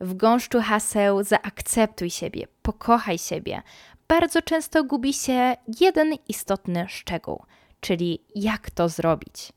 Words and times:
W 0.00 0.14
gąszczu 0.14 0.60
haseł 0.60 1.24
zaakceptuj 1.24 2.10
siebie, 2.10 2.46
pokochaj 2.62 3.18
siebie. 3.18 3.62
Bardzo 4.08 4.42
często 4.42 4.84
gubi 4.84 5.12
się 5.12 5.56
jeden 5.80 6.14
istotny 6.28 6.86
szczegół, 6.88 7.42
czyli 7.80 8.24
jak 8.34 8.70
to 8.70 8.88
zrobić. 8.88 9.52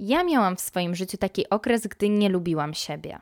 Ja 0.00 0.24
miałam 0.24 0.56
w 0.56 0.60
swoim 0.60 0.94
życiu 0.94 1.16
taki 1.18 1.50
okres, 1.50 1.86
gdy 1.86 2.08
nie 2.08 2.28
lubiłam 2.28 2.74
siebie. 2.74 3.18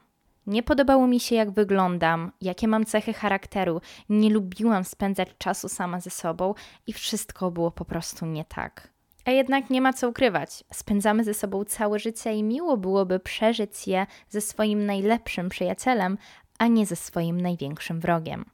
Nie 0.46 0.62
podobało 0.62 1.06
mi 1.06 1.20
się, 1.20 1.34
jak 1.34 1.50
wyglądam, 1.50 2.32
jakie 2.40 2.68
mam 2.68 2.84
cechy 2.84 3.12
charakteru, 3.12 3.80
nie 4.08 4.30
lubiłam 4.30 4.84
spędzać 4.84 5.28
czasu 5.38 5.68
sama 5.68 6.00
ze 6.00 6.10
sobą 6.10 6.54
i 6.86 6.92
wszystko 6.92 7.50
było 7.50 7.70
po 7.70 7.84
prostu 7.84 8.26
nie 8.26 8.44
tak. 8.44 8.88
A 9.25 9.30
jednak 9.30 9.71
nie 9.71 9.80
ma 9.80 9.93
co 9.93 10.09
ukrywać. 10.09 10.64
Spędzamy 10.73 11.25
ze 11.25 11.34
sobą 11.34 11.64
całe 11.64 11.98
życie 11.98 12.34
i 12.34 12.43
miło 12.43 12.77
byłoby 12.77 13.20
przeżyć 13.20 13.88
je 13.88 14.06
ze 14.28 14.41
swoim 14.41 14.87
najlepszym 14.87 15.48
przyjacielem, 15.48 16.19
a 16.59 16.66
nie 16.66 16.87
ze 16.87 16.97
swoim 16.97 17.41
największym 17.41 18.01
wrogiem. 18.01 18.45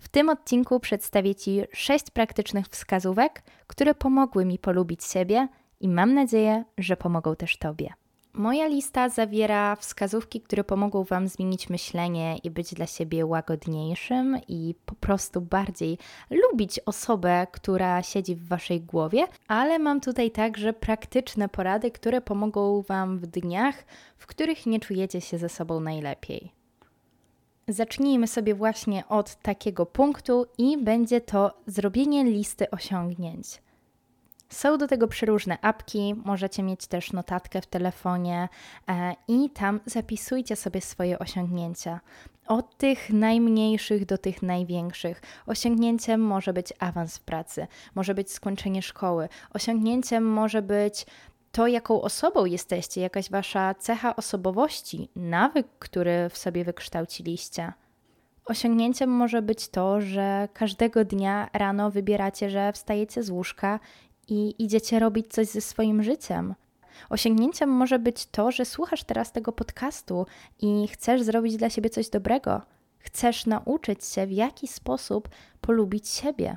W 0.00 0.08
tym 0.08 0.28
odcinku 0.28 0.80
przedstawię 0.80 1.34
Ci 1.34 1.62
sześć 1.72 2.10
praktycznych 2.10 2.66
wskazówek, 2.66 3.42
które 3.66 3.94
pomogły 3.94 4.44
mi 4.44 4.58
polubić 4.58 5.04
siebie 5.04 5.48
i 5.80 5.88
mam 5.88 6.14
nadzieję, 6.14 6.64
że 6.78 6.96
pomogą 6.96 7.36
też 7.36 7.58
Tobie. 7.58 7.92
Moja 8.34 8.66
lista 8.66 9.08
zawiera 9.08 9.76
wskazówki, 9.76 10.40
które 10.40 10.64
pomogą 10.64 11.04
Wam 11.04 11.28
zmienić 11.28 11.70
myślenie 11.70 12.38
i 12.44 12.50
być 12.50 12.74
dla 12.74 12.86
siebie 12.86 13.26
łagodniejszym 13.26 14.38
i 14.48 14.74
po 14.86 14.94
prostu 14.94 15.40
bardziej 15.40 15.98
lubić 16.30 16.80
osobę, 16.86 17.46
która 17.52 18.02
siedzi 18.02 18.36
w 18.36 18.48
Waszej 18.48 18.80
głowie, 18.80 19.26
ale 19.48 19.78
mam 19.78 20.00
tutaj 20.00 20.30
także 20.30 20.72
praktyczne 20.72 21.48
porady, 21.48 21.90
które 21.90 22.20
pomogą 22.20 22.82
Wam 22.82 23.18
w 23.18 23.26
dniach, 23.26 23.84
w 24.18 24.26
których 24.26 24.66
nie 24.66 24.80
czujecie 24.80 25.20
się 25.20 25.38
ze 25.38 25.48
sobą 25.48 25.80
najlepiej. 25.80 26.52
Zacznijmy 27.68 28.26
sobie 28.26 28.54
właśnie 28.54 29.08
od 29.08 29.34
takiego 29.34 29.86
punktu 29.86 30.46
i 30.58 30.78
będzie 30.78 31.20
to 31.20 31.50
zrobienie 31.66 32.24
listy 32.24 32.70
osiągnięć. 32.70 33.62
Są 34.52 34.78
do 34.78 34.88
tego 34.88 35.08
przeróżne 35.08 35.58
apki, 35.62 36.14
możecie 36.24 36.62
mieć 36.62 36.86
też 36.86 37.12
notatkę 37.12 37.60
w 37.60 37.66
telefonie 37.66 38.48
e, 38.88 39.14
i 39.28 39.50
tam 39.50 39.80
zapisujcie 39.86 40.56
sobie 40.56 40.80
swoje 40.80 41.18
osiągnięcia. 41.18 42.00
Od 42.46 42.76
tych 42.76 43.10
najmniejszych 43.10 44.06
do 44.06 44.18
tych 44.18 44.42
największych. 44.42 45.22
Osiągnięciem 45.46 46.20
może 46.20 46.52
być 46.52 46.72
awans 46.78 47.18
w 47.18 47.20
pracy, 47.20 47.66
może 47.94 48.14
być 48.14 48.32
skończenie 48.32 48.82
szkoły, 48.82 49.28
osiągnięciem 49.54 50.24
może 50.24 50.62
być 50.62 51.06
to, 51.52 51.66
jaką 51.66 52.02
osobą 52.02 52.44
jesteście, 52.44 53.00
jakaś 53.00 53.30
wasza 53.30 53.74
cecha 53.74 54.16
osobowości, 54.16 55.08
nawyk, 55.16 55.66
który 55.78 56.28
w 56.28 56.38
sobie 56.38 56.64
wykształciliście. 56.64 57.72
Osiągnięciem 58.44 59.10
może 59.10 59.42
być 59.42 59.68
to, 59.68 60.00
że 60.00 60.48
każdego 60.52 61.04
dnia 61.04 61.48
rano 61.52 61.90
wybieracie, 61.90 62.50
że 62.50 62.72
wstajecie 62.72 63.22
z 63.22 63.30
łóżka 63.30 63.80
i 64.32 64.54
idziecie 64.58 64.98
robić 64.98 65.26
coś 65.32 65.46
ze 65.46 65.60
swoim 65.60 66.02
życiem. 66.02 66.54
Osiągnięciem 67.10 67.70
może 67.70 67.98
być 67.98 68.26
to, 68.26 68.50
że 68.50 68.64
słuchasz 68.64 69.04
teraz 69.04 69.32
tego 69.32 69.52
podcastu 69.52 70.26
i 70.60 70.88
chcesz 70.88 71.22
zrobić 71.22 71.56
dla 71.56 71.70
siebie 71.70 71.90
coś 71.90 72.08
dobrego. 72.08 72.62
Chcesz 72.98 73.46
nauczyć 73.46 74.04
się, 74.04 74.26
w 74.26 74.32
jaki 74.32 74.68
sposób 74.68 75.28
polubić 75.60 76.08
siebie. 76.08 76.56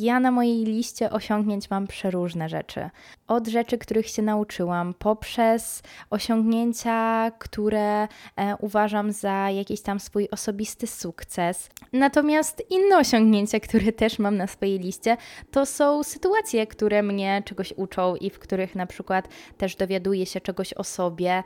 Ja 0.00 0.20
na 0.20 0.30
mojej 0.30 0.64
liście 0.64 1.10
osiągnięć 1.10 1.70
mam 1.70 1.86
przeróżne 1.86 2.48
rzeczy. 2.48 2.90
Od 3.28 3.48
rzeczy, 3.48 3.78
których 3.78 4.08
się 4.08 4.22
nauczyłam, 4.22 4.94
poprzez 4.94 5.82
osiągnięcia, 6.10 7.30
które 7.38 8.02
e, 8.02 8.08
uważam 8.60 9.12
za 9.12 9.50
jakiś 9.50 9.80
tam 9.80 10.00
swój 10.00 10.28
osobisty 10.30 10.86
sukces. 10.86 11.70
Natomiast 11.92 12.62
inne 12.70 12.98
osiągnięcia, 12.98 13.60
które 13.60 13.92
też 13.92 14.18
mam 14.18 14.36
na 14.36 14.46
swojej 14.46 14.78
liście, 14.78 15.16
to 15.50 15.66
są 15.66 16.02
sytuacje, 16.02 16.66
które 16.66 17.02
mnie 17.02 17.42
czegoś 17.44 17.72
uczą 17.76 18.16
i 18.16 18.30
w 18.30 18.38
których 18.38 18.74
na 18.74 18.86
przykład 18.86 19.28
też 19.56 19.76
dowiaduję 19.76 20.26
się 20.26 20.40
czegoś 20.40 20.74
o 20.74 20.84
sobie. 20.84 21.42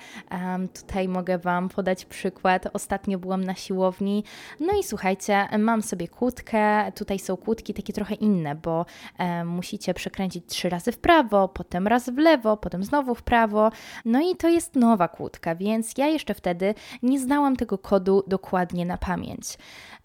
Tutaj 0.74 1.08
mogę 1.08 1.38
Wam 1.38 1.68
podać 1.68 2.04
przykład. 2.04 2.68
Ostatnio 2.72 3.18
byłam 3.18 3.44
na 3.44 3.54
siłowni, 3.54 4.24
no 4.60 4.78
i 4.80 4.82
słuchajcie, 4.82 5.48
mam 5.58 5.82
sobie 5.82 6.08
kłódkę. 6.08 6.92
Tutaj 6.92 7.18
są 7.18 7.36
kłódki 7.36 7.74
takie 7.74 7.92
trochę 7.92 8.14
inne 8.14 8.41
inne, 8.42 8.54
bo 8.54 8.86
e, 9.18 9.44
musicie 9.44 9.94
przekręcić 9.94 10.44
trzy 10.46 10.68
razy 10.68 10.92
w 10.92 10.98
prawo, 10.98 11.48
potem 11.48 11.86
raz 11.86 12.10
w 12.10 12.18
lewo, 12.18 12.56
potem 12.56 12.84
znowu 12.84 13.14
w 13.14 13.22
prawo. 13.22 13.70
No 14.04 14.20
i 14.20 14.36
to 14.36 14.48
jest 14.48 14.76
nowa 14.76 15.08
kłódka, 15.08 15.54
więc 15.54 15.98
ja 15.98 16.06
jeszcze 16.06 16.34
wtedy 16.34 16.74
nie 17.02 17.20
znałam 17.20 17.56
tego 17.56 17.78
kodu 17.78 18.22
dokładnie 18.26 18.86
na 18.86 18.98
pamięć. 18.98 19.58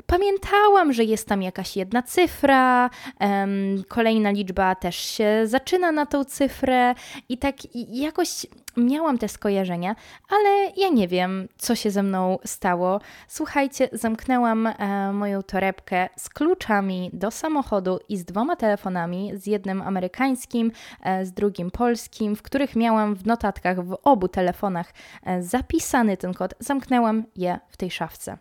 Pamiętałam, 0.06 0.94
że 0.94 1.04
jest 1.04 1.28
tam 1.28 1.42
jakaś 1.42 1.78
jedna 1.78 2.04
cyfra, 2.04 2.90
um, 3.20 3.84
kolejna 3.88 4.32
liczba 4.32 4.76
też 4.76 4.96
się 4.96 5.42
zaczyna 5.46 5.92
na 5.92 6.06
tą 6.06 6.24
cyfrę 6.26 6.96
i 7.30 7.38
tak 7.38 7.56
jakoś 7.90 8.46
miałam 8.78 9.18
te 9.18 9.28
skojarzenia, 9.28 9.96
ale 10.30 10.72
ja 10.78 10.90
nie 10.90 11.08
wiem, 11.08 11.48
co 11.58 11.76
się 11.76 11.92
ze 11.92 12.04
mną 12.04 12.38
stało. 12.46 13.02
Słuchajcie, 13.28 13.90
zamknęłam 13.92 14.68
e, 14.68 15.14
moją 15.14 15.44
torebkę 15.44 16.10
z 16.18 16.30
kluczami 16.30 17.10
do 17.14 17.32
samochodu 17.32 18.00
i 18.10 18.17
z 18.18 18.26
dwoma 18.26 18.56
telefonami, 18.56 19.32
z 19.34 19.48
jednym 19.48 19.82
amerykańskim, 19.82 20.72
e, 21.02 21.26
z 21.26 21.32
drugim 21.34 21.72
polskim, 21.72 22.36
w 22.36 22.42
których 22.42 22.76
miałam 22.76 23.16
w 23.16 23.26
notatkach 23.26 23.86
w 23.86 23.98
obu 24.04 24.28
telefonach 24.28 24.94
e, 25.24 25.44
zapisany 25.44 26.18
ten 26.18 26.34
kod. 26.34 26.54
Zamknęłam 26.60 27.24
je 27.36 27.60
w 27.70 27.78
tej 27.78 27.92
szafce. 27.92 28.38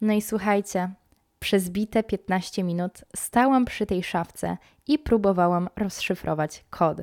No 0.00 0.12
i 0.12 0.22
słuchajcie, 0.22 0.90
przez 1.38 1.70
bite 1.70 2.02
15 2.02 2.64
minut 2.64 3.04
stałam 3.16 3.64
przy 3.64 3.86
tej 3.86 4.02
szafce 4.02 4.56
i 4.86 4.98
próbowałam 4.98 5.68
rozszyfrować 5.76 6.64
kod. 6.70 6.98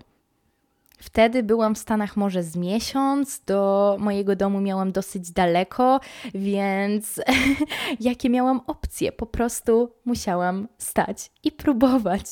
Wtedy 1.00 1.44
byłam 1.44 1.76
w 1.76 1.78
Stanach 1.78 2.18
może 2.18 2.44
z 2.44 2.56
miesiąc, 2.56 3.42
do 3.46 3.96
mojego 4.00 4.36
domu 4.36 4.62
miałam 4.62 4.92
dosyć 4.92 5.32
daleko, 5.32 6.00
więc 6.34 7.22
jakie 8.00 8.30
miałam 8.30 8.62
opcje? 8.68 9.12
Po 9.12 9.26
prostu 9.26 9.92
musiałam 10.06 10.68
stać 10.78 11.32
i 11.44 11.52
próbować. 11.52 12.26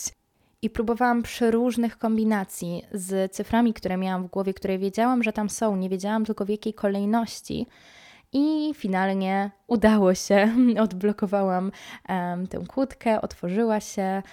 I 0.61 0.69
próbowałam 0.69 1.23
przeróżnych 1.23 1.97
kombinacji 1.97 2.83
z 2.91 3.31
cyframi, 3.31 3.73
które 3.73 3.97
miałam 3.97 4.23
w 4.23 4.27
głowie, 4.27 4.53
które 4.53 4.77
wiedziałam, 4.77 5.23
że 5.23 5.33
tam 5.33 5.49
są, 5.49 5.75
nie 5.75 5.89
wiedziałam 5.89 6.25
tylko 6.25 6.45
w 6.45 6.49
jakiej 6.49 6.73
kolejności. 6.73 7.67
I 8.33 8.73
finalnie 8.75 9.51
udało 9.67 10.13
się. 10.13 10.49
Odblokowałam 10.85 11.71
um, 12.09 12.47
tę 12.47 12.63
kłódkę, 12.67 13.21
otworzyła 13.21 13.79
się. 13.79 14.23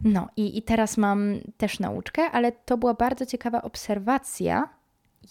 No 0.00 0.28
i, 0.36 0.58
i 0.58 0.62
teraz 0.62 0.96
mam 0.96 1.34
też 1.56 1.80
nauczkę, 1.80 2.30
ale 2.30 2.52
to 2.52 2.76
była 2.76 2.94
bardzo 2.94 3.26
ciekawa 3.26 3.62
obserwacja, 3.62 4.68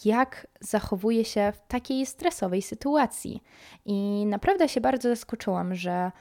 jak 0.06 0.48
zachowuje 0.60 1.26
się 1.26 1.54
w 1.56 1.68
takiej 1.68 2.06
stresowej 2.06 2.62
sytuacji. 2.62 3.44
I 3.86 4.26
naprawdę 4.26 4.70
się 4.70 4.82
bardzo 4.82 5.10
zaskoczyłam, 5.10 5.76
że 5.76 6.12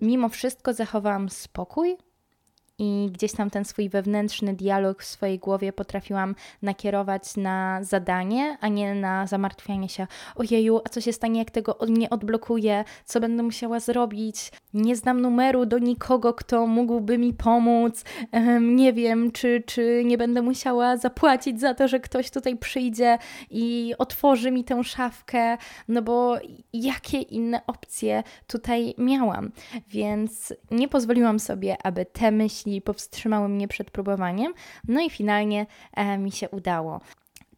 mimo 0.00 0.28
wszystko 0.28 0.72
zachowałam 0.72 1.28
spokój, 1.28 1.96
i 2.78 3.08
gdzieś 3.12 3.32
tam 3.32 3.50
ten 3.50 3.64
swój 3.64 3.88
wewnętrzny 3.88 4.54
dialog 4.54 5.02
w 5.02 5.06
swojej 5.06 5.38
głowie 5.38 5.72
potrafiłam 5.72 6.34
nakierować 6.62 7.36
na 7.36 7.78
zadanie, 7.82 8.58
a 8.60 8.68
nie 8.68 8.94
na 8.94 9.26
zamartwianie 9.26 9.88
się, 9.88 10.06
ojeju, 10.36 10.80
a 10.84 10.88
co 10.88 11.00
się 11.00 11.12
stanie, 11.12 11.38
jak 11.38 11.50
tego 11.50 11.78
nie 11.88 12.10
odblokuję, 12.10 12.84
co 13.04 13.20
będę 13.20 13.42
musiała 13.42 13.80
zrobić, 13.80 14.52
nie 14.74 14.96
znam 14.96 15.20
numeru 15.20 15.66
do 15.66 15.78
nikogo, 15.78 16.34
kto 16.34 16.66
mógłby 16.66 17.18
mi 17.18 17.34
pomóc, 17.34 18.04
nie 18.60 18.92
wiem, 18.92 19.32
czy, 19.32 19.62
czy 19.66 20.02
nie 20.04 20.18
będę 20.18 20.42
musiała 20.42 20.96
zapłacić 20.96 21.60
za 21.60 21.74
to, 21.74 21.88
że 21.88 22.00
ktoś 22.00 22.30
tutaj 22.30 22.56
przyjdzie 22.56 23.18
i 23.50 23.94
otworzy 23.98 24.50
mi 24.50 24.64
tę 24.64 24.84
szafkę, 24.84 25.56
no 25.88 26.02
bo 26.02 26.38
jakie 26.72 27.18
inne 27.20 27.66
opcje 27.66 28.22
tutaj 28.46 28.94
miałam, 28.98 29.50
więc 29.88 30.54
nie 30.70 30.88
pozwoliłam 30.88 31.40
sobie, 31.40 31.76
aby 31.82 32.06
te 32.06 32.30
myśli 32.30 32.67
powstrzymały 32.84 33.48
mnie 33.48 33.68
przed 33.68 33.90
próbowaniem. 33.90 34.54
No 34.88 35.00
i 35.00 35.10
finalnie 35.10 35.66
e, 35.94 36.18
mi 36.18 36.32
się 36.32 36.48
udało. 36.48 37.00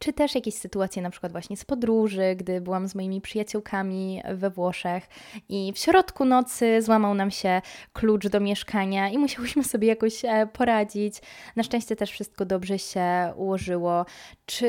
Czy 0.01 0.13
też 0.13 0.35
jakieś 0.35 0.55
sytuacje 0.55 1.03
na 1.03 1.11
przykład 1.11 1.33
właśnie 1.33 1.57
z 1.57 1.65
podróży, 1.65 2.37
gdy 2.37 2.61
byłam 2.61 2.89
z 2.89 2.95
moimi 2.95 3.21
przyjaciółkami 3.21 4.23
we 4.35 4.51
Włoszech 4.51 5.09
i 5.49 5.73
w 5.73 5.79
środku 5.79 6.25
nocy 6.25 6.83
złamał 6.83 7.15
nam 7.15 7.31
się 7.31 7.63
klucz 7.93 8.29
do 8.29 8.41
mieszkania 8.41 9.09
i 9.09 9.19
musiałyśmy 9.19 9.65
sobie 9.65 9.89
jakoś 9.89 10.25
e, 10.25 10.47
poradzić. 10.53 11.21
Na 11.57 11.63
szczęście 11.63 11.97
też 11.97 12.11
wszystko 12.11 12.45
dobrze 12.45 12.79
się 12.79 13.33
ułożyło. 13.37 14.07
Czy 14.47 14.69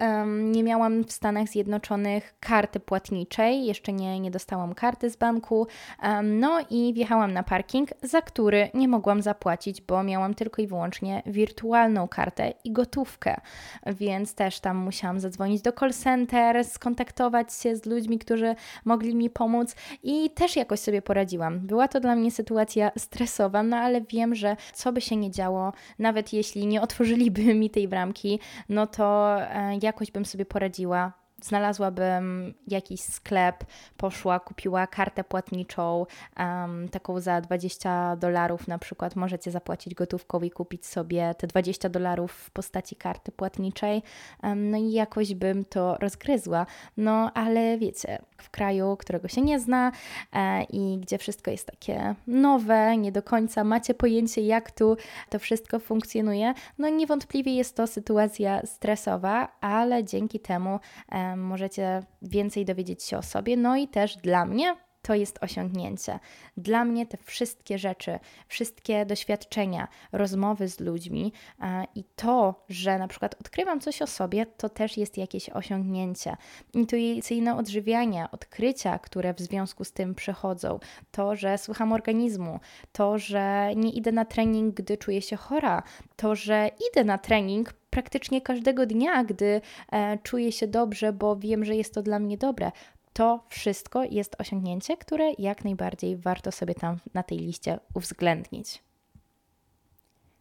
um, 0.00 0.52
nie 0.52 0.62
miałam 0.62 1.04
w 1.04 1.12
Stanach 1.12 1.48
Zjednoczonych 1.48 2.34
karty 2.40 2.80
płatniczej, 2.80 3.66
jeszcze 3.66 3.92
nie, 3.92 4.20
nie 4.20 4.30
dostałam 4.30 4.74
karty 4.74 5.10
z 5.10 5.16
banku, 5.16 5.66
um, 6.02 6.40
no 6.40 6.60
i 6.70 6.94
wjechałam 6.94 7.32
na 7.32 7.42
parking, 7.42 7.90
za 8.02 8.22
który 8.22 8.70
nie 8.74 8.88
mogłam 8.88 9.22
zapłacić, 9.22 9.80
bo 9.80 10.02
miałam 10.02 10.34
tylko 10.34 10.62
i 10.62 10.66
wyłącznie 10.66 11.22
wirtualną 11.26 12.08
kartę 12.08 12.52
i 12.64 12.72
gotówkę, 12.72 13.40
więc 13.86 14.34
też 14.34 14.60
tam 14.60 14.71
musiałam 14.76 15.20
zadzwonić 15.20 15.62
do 15.62 15.72
call 15.72 15.92
center, 15.92 16.64
skontaktować 16.64 17.54
się 17.54 17.76
z 17.76 17.86
ludźmi, 17.86 18.18
którzy 18.18 18.54
mogli 18.84 19.14
mi 19.14 19.30
pomóc 19.30 19.74
i 20.02 20.30
też 20.30 20.56
jakoś 20.56 20.80
sobie 20.80 21.02
poradziłam. 21.02 21.60
Była 21.60 21.88
to 21.88 22.00
dla 22.00 22.16
mnie 22.16 22.30
sytuacja 22.30 22.90
stresowa, 22.98 23.62
no 23.62 23.76
ale 23.76 24.00
wiem, 24.00 24.34
że 24.34 24.56
co 24.74 24.92
by 24.92 25.00
się 25.00 25.16
nie 25.16 25.30
działo, 25.30 25.72
nawet 25.98 26.32
jeśli 26.32 26.66
nie 26.66 26.82
otworzyliby 26.82 27.54
mi 27.60 27.70
tej 27.70 27.88
bramki, 27.88 28.40
no 28.68 28.86
to 28.86 29.36
e, 29.40 29.78
jakoś 29.82 30.10
bym 30.10 30.24
sobie 30.24 30.44
poradziła 30.44 31.21
znalazłabym 31.42 32.54
jakiś 32.68 33.00
sklep, 33.00 33.64
poszła, 33.96 34.40
kupiła 34.40 34.86
kartę 34.86 35.24
płatniczą, 35.24 36.06
um, 36.38 36.88
taką 36.88 37.20
za 37.20 37.40
20 37.40 38.16
dolarów 38.16 38.68
na 38.68 38.78
przykład. 38.78 39.16
Możecie 39.16 39.50
zapłacić 39.50 39.94
gotówką 39.94 40.40
i 40.40 40.50
kupić 40.50 40.86
sobie 40.86 41.34
te 41.38 41.46
20 41.46 41.88
dolarów 41.88 42.32
w 42.32 42.50
postaci 42.50 42.96
karty 42.96 43.32
płatniczej. 43.32 44.02
Um, 44.42 44.70
no 44.70 44.78
i 44.78 44.92
jakoś 44.92 45.34
bym 45.34 45.64
to 45.64 45.96
rozgryzła. 45.96 46.66
No 46.96 47.30
ale 47.34 47.78
wiecie, 47.78 48.18
w 48.42 48.50
kraju, 48.50 48.96
którego 48.96 49.28
się 49.28 49.40
nie 49.40 49.60
zna 49.60 49.92
e, 50.32 50.62
i 50.64 50.98
gdzie 50.98 51.18
wszystko 51.18 51.50
jest 51.50 51.66
takie 51.66 52.14
nowe, 52.26 52.96
nie 52.96 53.12
do 53.12 53.22
końca 53.22 53.64
macie 53.64 53.94
pojęcie, 53.94 54.40
jak 54.40 54.70
tu 54.70 54.96
to 55.30 55.38
wszystko 55.38 55.78
funkcjonuje, 55.78 56.54
no 56.78 56.88
niewątpliwie 56.88 57.54
jest 57.54 57.76
to 57.76 57.86
sytuacja 57.86 58.66
stresowa, 58.66 59.48
ale 59.60 60.04
dzięki 60.04 60.40
temu 60.40 60.80
e, 61.12 61.31
możecie 61.36 62.02
więcej 62.22 62.64
dowiedzieć 62.64 63.02
się 63.02 63.18
o 63.18 63.22
sobie. 63.22 63.56
No 63.56 63.76
i 63.76 63.88
też 63.88 64.16
dla 64.16 64.46
mnie 64.46 64.76
to 65.02 65.14
jest 65.14 65.38
osiągnięcie. 65.42 66.18
Dla 66.56 66.84
mnie 66.84 67.06
te 67.06 67.16
wszystkie 67.16 67.78
rzeczy, 67.78 68.18
wszystkie 68.48 69.06
doświadczenia, 69.06 69.88
rozmowy 70.12 70.68
z 70.68 70.80
ludźmi 70.80 71.32
e, 71.60 71.84
i 71.94 72.04
to, 72.16 72.64
że 72.68 72.98
na 72.98 73.08
przykład 73.08 73.34
odkrywam 73.40 73.80
coś 73.80 74.02
o 74.02 74.06
sobie, 74.06 74.46
to 74.46 74.68
też 74.68 74.96
jest 74.96 75.18
jakieś 75.18 75.50
osiągnięcie. 75.50 76.36
Intuicyjne 76.74 77.56
odżywianie, 77.56 78.26
odkrycia, 78.32 78.98
które 78.98 79.34
w 79.34 79.40
związku 79.40 79.84
z 79.84 79.92
tym 79.92 80.14
przychodzą, 80.14 80.78
to, 81.10 81.36
że 81.36 81.58
słucham 81.58 81.92
organizmu, 81.92 82.60
to, 82.92 83.18
że 83.18 83.70
nie 83.76 83.90
idę 83.90 84.12
na 84.12 84.24
trening, 84.24 84.74
gdy 84.74 84.96
czuję 84.96 85.22
się 85.22 85.36
chora, 85.36 85.82
to, 86.16 86.34
że 86.34 86.70
idę 86.90 87.04
na 87.04 87.18
trening 87.18 87.72
praktycznie 87.90 88.40
każdego 88.40 88.86
dnia, 88.86 89.24
gdy 89.24 89.60
e, 89.92 90.18
czuję 90.22 90.52
się 90.52 90.66
dobrze, 90.66 91.12
bo 91.12 91.36
wiem, 91.36 91.64
że 91.64 91.76
jest 91.76 91.94
to 91.94 92.02
dla 92.02 92.18
mnie 92.18 92.38
dobre. 92.38 92.72
To 93.12 93.44
wszystko 93.48 94.04
jest 94.04 94.40
osiągnięcie, 94.40 94.96
które 94.96 95.32
jak 95.38 95.64
najbardziej 95.64 96.16
warto 96.16 96.52
sobie 96.52 96.74
tam 96.74 96.98
na 97.14 97.22
tej 97.22 97.38
liście 97.38 97.78
uwzględnić. 97.94 98.82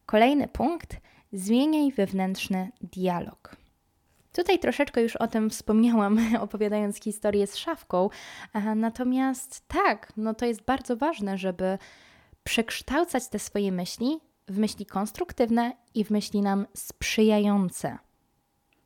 Kolejny 0.05 0.47
punkt: 0.47 0.97
zmieniaj 1.33 1.91
wewnętrzny 1.91 2.71
dialog. 2.81 3.55
Tutaj 4.33 4.59
troszeczkę 4.59 5.01
już 5.01 5.15
o 5.15 5.27
tym 5.27 5.49
wspomniałam, 5.49 6.19
opowiadając 6.45 7.03
historię 7.03 7.47
z 7.47 7.55
szafką. 7.57 8.09
Natomiast 8.75 9.67
tak, 9.67 10.13
no 10.17 10.33
to 10.33 10.45
jest 10.45 10.61
bardzo 10.61 10.97
ważne, 10.97 11.37
żeby 11.37 11.77
przekształcać 12.43 13.27
te 13.27 13.39
swoje 13.39 13.71
myśli 13.71 14.19
w 14.47 14.57
myśli 14.57 14.85
konstruktywne 14.85 15.71
i 15.93 16.05
w 16.05 16.09
myśli 16.09 16.41
nam 16.41 16.67
sprzyjające. 16.73 17.97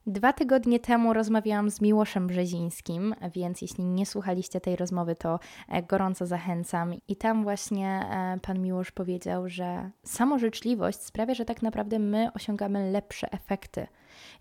Dwa 0.08 0.34
tygodnie 0.34 0.80
temu 0.80 1.14
rozmawiałam 1.14 1.70
z 1.70 1.82
Miłoszem 1.82 2.28
Brzezińskim, 2.28 3.16
więc 3.34 3.62
jeśli 3.62 3.86
nie 3.86 4.06
słuchaliście 4.06 4.62
tej 4.62 4.76
rozmowy, 4.76 5.16
to 5.16 5.40
e, 5.70 5.84
gorąco 5.84 6.26
zachęcam. 6.26 6.94
I 7.08 7.16
tam 7.16 7.44
właśnie 7.44 7.88
e, 7.90 8.40
pan 8.42 8.62
Miłosz 8.62 8.92
powiedział, 8.92 9.50
że 9.50 9.92
samożyczliwość 10.04 11.02
sprawia, 11.02 11.34
że 11.34 11.46
tak 11.46 11.62
naprawdę 11.62 12.00
my 12.00 12.30
osiągamy 12.34 12.92
lepsze 12.92 13.32
efekty. 13.32 13.88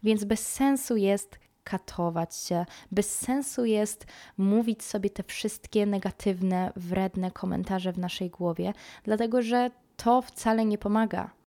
Więc 0.02 0.24
bez 0.24 0.52
sensu 0.52 0.96
jest 0.96 1.38
katować 1.64 2.36
się, 2.36 2.66
bez 2.92 3.18
sensu 3.18 3.64
jest 3.64 4.06
mówić 4.38 4.82
sobie 4.82 5.10
te 5.10 5.22
wszystkie 5.22 5.86
negatywne, 5.86 6.72
wredne 6.76 7.30
komentarze 7.30 7.92
w 7.92 7.98
naszej 7.98 8.30
głowie, 8.30 8.72
dlatego 9.04 9.42
że 9.42 9.70
to 9.96 10.22
wcale 10.22 10.64
nie 10.64 10.78
pomaga. 10.78 11.43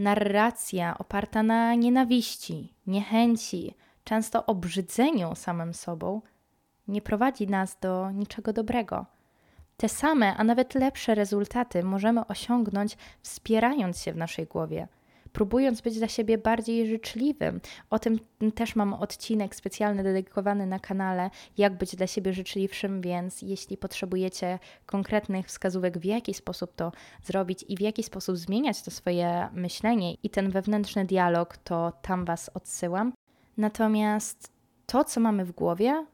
Narracja 0.00 0.98
oparta 0.98 1.42
na 1.42 1.74
nienawiści, 1.74 2.74
niechęci, 2.86 3.74
często 4.04 4.46
obrzydzeniu 4.46 5.34
samym 5.34 5.74
sobą, 5.74 6.22
nie 6.88 7.02
prowadzi 7.02 7.46
nas 7.46 7.76
do 7.80 8.10
niczego 8.10 8.52
dobrego. 8.52 9.06
Te 9.76 9.88
same, 9.88 10.36
a 10.36 10.44
nawet 10.44 10.74
lepsze 10.74 11.14
rezultaty 11.14 11.82
możemy 11.82 12.26
osiągnąć 12.26 12.96
wspierając 13.22 14.02
się 14.02 14.12
w 14.12 14.16
naszej 14.16 14.46
głowie– 14.46 14.88
próbując 15.32 15.80
być 15.80 15.98
dla 15.98 16.08
siebie 16.08 16.38
bardziej 16.38 16.86
życzliwym. 16.86 17.60
O 17.90 17.98
tym 17.98 18.18
też 18.54 18.76
mam 18.76 18.94
odcinek 18.94 19.54
specjalny 19.54 20.02
dedykowany 20.02 20.66
na 20.66 20.78
kanale, 20.78 21.30
jak 21.58 21.78
być 21.78 21.96
dla 21.96 22.06
siebie 22.06 22.32
życzliwszym, 22.32 23.00
więc 23.00 23.42
jeśli 23.42 23.76
potrzebujecie 23.76 24.58
konkretnych 24.86 25.46
wskazówek, 25.46 25.98
w 25.98 26.04
jaki 26.04 26.34
sposób 26.34 26.74
to 26.74 26.92
zrobić 27.22 27.64
i 27.68 27.76
w 27.76 27.80
jaki 27.80 28.02
sposób 28.02 28.36
zmieniać 28.36 28.82
to 28.82 28.90
swoje 28.90 29.48
myślenie 29.52 30.14
i 30.14 30.30
ten 30.30 30.50
wewnętrzny 30.50 31.04
dialog, 31.04 31.56
to 31.56 31.92
tam 32.02 32.24
Was 32.24 32.50
odsyłam. 32.54 33.12
Natomiast 33.56 34.52
to, 34.86 35.04
co 35.04 35.20
mamy 35.20 35.44
w 35.44 35.52
głowie, 35.52 36.06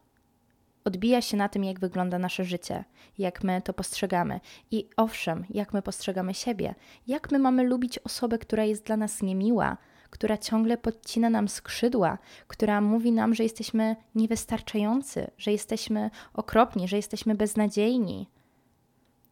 odbija 0.87 1.23
się 1.23 1.37
na 1.37 1.49
tym, 1.49 1.65
jak 1.65 1.81
wygląda 1.81 2.19
nasze 2.19 2.45
życie, 2.45 2.85
jak 3.19 3.45
my 3.45 3.63
to 3.63 3.73
postrzegamy. 3.73 4.41
I 4.71 4.89
owszem, 4.97 5.45
jak 5.51 5.73
my 5.73 5.83
postrzegamy 5.83 6.35
siebie, 6.35 6.75
jak 7.07 7.33
my 7.33 7.39
mamy 7.39 7.63
lubić 7.63 7.99
osobę, 7.99 8.39
która 8.39 8.65
jest 8.65 8.85
dla 8.85 8.97
nas 8.97 9.23
niemiła, 9.23 9.77
która 10.11 10.39
ciągle 10.39 10.79
podcina 10.79 11.31
nam 11.31 11.49
skrzydła, 11.49 12.19
która 12.47 12.81
mówi 12.81 13.13
nam, 13.13 13.35
że 13.35 13.43
jesteśmy 13.43 13.97
niewystarczający, 14.15 15.31
że 15.39 15.53
jesteśmy 15.53 16.11
okropni, 16.35 16.89
że 16.89 16.97
jesteśmy 16.97 17.35
beznadziejni. 17.35 18.29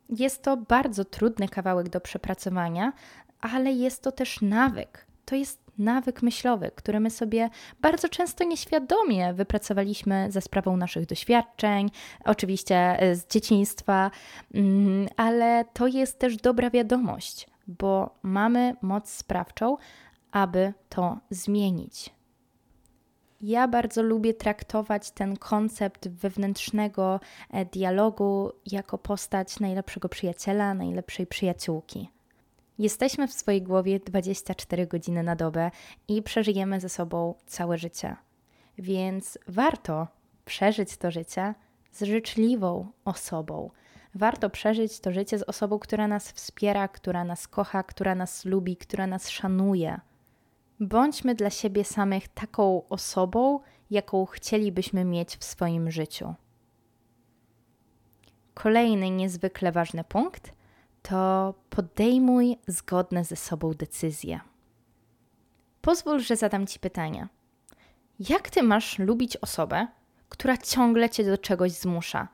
Jest 0.08 0.42
to 0.42 0.56
bardzo 0.56 1.04
trudny 1.04 1.48
kawałek 1.48 1.88
do 1.88 2.00
przepracowania, 2.00 2.92
ale 3.40 3.72
jest 3.72 4.02
to 4.02 4.12
też 4.12 4.40
nawyk. 4.42 5.06
To 5.24 5.36
jest 5.36 5.63
nawyk 5.79 6.23
myślowy, 6.23 6.71
który 6.75 7.00
my 7.00 7.11
sobie 7.11 7.50
bardzo 7.81 8.09
często 8.09 8.44
nieświadomie 8.44 9.35
wypracowaliśmy 9.35 10.32
ze 10.32 10.41
sprawą 10.41 10.76
naszych 10.76 11.06
doświadczeń, 11.06 11.91
oczywiście 12.25 12.76
e, 12.76 13.17
z 13.17 13.26
dzieciństwa, 13.26 14.11
mm, 14.55 15.09
ale 15.17 15.65
to 15.73 15.87
jest 15.87 16.19
też 16.19 16.37
dobra 16.37 16.71
wiadomość, 16.71 17.47
bo 17.67 18.15
mamy 18.23 18.76
moc 18.82 19.11
sprawczą, 19.11 19.76
aby 20.32 20.73
to 20.88 21.19
zmienić. 21.31 22.15
Ja 23.41 23.69
bardzo 23.69 24.03
lubię 24.03 24.35
traktować 24.35 25.11
ten 25.11 25.37
koncept 25.37 26.09
wewnętrznego 26.09 27.21
e, 27.50 27.64
dialogu 27.64 28.52
jako 28.66 28.99
postać 28.99 29.61
najlepszego 29.61 30.09
przyjaciela, 30.09 30.75
najlepszej 30.75 31.26
przyjaciółki. 31.26 32.13
Jesteśmy 32.78 33.28
w 33.28 33.33
swojej 33.33 33.62
głowie 33.62 34.00
24 34.00 34.87
godziny 34.87 35.23
na 35.23 35.37
dobę 35.37 35.71
i 36.09 36.23
przeżyjemy 36.23 36.81
ze 36.81 36.88
sobą 36.88 37.35
całe 37.47 37.78
życie. 37.78 38.16
Więc 38.78 39.38
warto 39.49 40.09
przeżyć 40.45 40.97
to 40.97 41.11
życie 41.11 41.54
z 41.93 42.02
życzliwą 42.02 42.93
osobą. 43.04 43.71
Warto 44.14 44.50
przeżyć 44.50 45.00
to 45.00 45.12
życie 45.12 45.38
z 45.38 45.43
osobą, 45.43 45.78
która 45.78 46.09
nas 46.09 46.33
wspiera, 46.33 46.88
która 46.88 47.25
nas 47.25 47.49
kocha, 47.49 47.83
która 47.83 48.14
nas 48.14 48.45
lubi, 48.45 48.76
która 48.76 49.07
nas 49.07 49.28
szanuje. 49.28 50.00
Bądźmy 50.81 51.35
dla 51.35 51.50
siebie 51.50 51.85
samych 51.85 52.28
taką 52.28 52.88
osobą, 52.88 53.61
jaką 53.90 54.26
chcielibyśmy 54.26 55.04
mieć 55.04 55.37
w 55.37 55.45
swoim 55.45 55.90
życiu. 55.90 56.35
Kolejny 58.54 59.11
niezwykle 59.11 59.73
ważny 59.73 60.04
punkt– 60.04 60.52
to 61.08 61.54
podejmuj 61.70 62.56
zgodne 62.66 63.25
ze 63.25 63.37
sobą 63.37 63.75
decyzje. 63.75 64.40
Pozwól, 65.80 66.20
że 66.20 66.37
zadam 66.37 66.66
Ci 66.66 66.78
pytanie. 66.78 67.28
Jak 68.28 68.50
Ty 68.50 68.62
masz 68.62 68.99
lubić 68.99 69.37
osobę, 69.37 69.87
która 70.28 70.56
ciągle 70.56 71.11
Cię 71.11 71.25
do 71.25 71.38
czegoś 71.38 71.73
zmusza? 71.73 72.28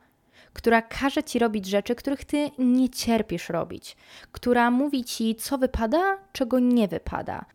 Która 0.53 0.81
każe 0.81 1.23
Ci 1.23 1.39
robić 1.39 1.65
rzeczy, 1.65 1.95
których 1.95 2.25
Ty 2.25 2.51
nie 2.57 2.89
cierpisz 2.89 3.49
robić? 3.49 3.97
Która 4.31 4.71
mówi 4.71 5.03
Ci, 5.03 5.35
co 5.35 5.57
wypada, 5.57 6.17
czego 6.31 6.59
nie 6.59 6.87
wypada? 6.87 7.45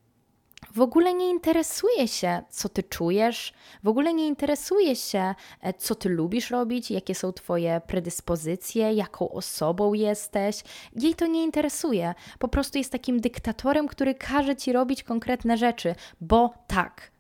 W 0.75 0.81
ogóle 0.81 1.15
nie 1.15 1.31
interesuje 1.31 2.09
się, 2.09 2.43
co 2.51 2.69
ty 2.69 2.83
czujesz, 2.83 3.53
w 3.85 3.89
ogóle 3.89 4.15
nie 4.15 4.27
interesuje 4.27 4.97
się, 4.97 5.35
e, 5.61 5.75
co 5.75 5.95
ty 5.95 6.09
lubisz 6.09 6.51
robić, 6.51 6.91
jakie 6.91 7.15
są 7.15 7.33
twoje 7.33 7.81
predyspozycje, 7.87 8.93
jaką 8.93 9.31
osobą 9.31 9.95
jesteś. 9.95 10.63
Jej 10.97 11.15
to 11.15 11.27
nie 11.27 11.45
interesuje. 11.45 12.15
Po 12.39 12.49
prostu 12.49 12.79
jest 12.79 12.93
takim 12.93 13.21
dyktatorem, 13.21 13.89
który 13.89 14.15
każe 14.15 14.57
ci 14.57 14.73
robić 14.73 15.03
konkretne 15.03 15.57
rzeczy, 15.57 15.95
bo 16.21 16.55
tak. 16.67 17.11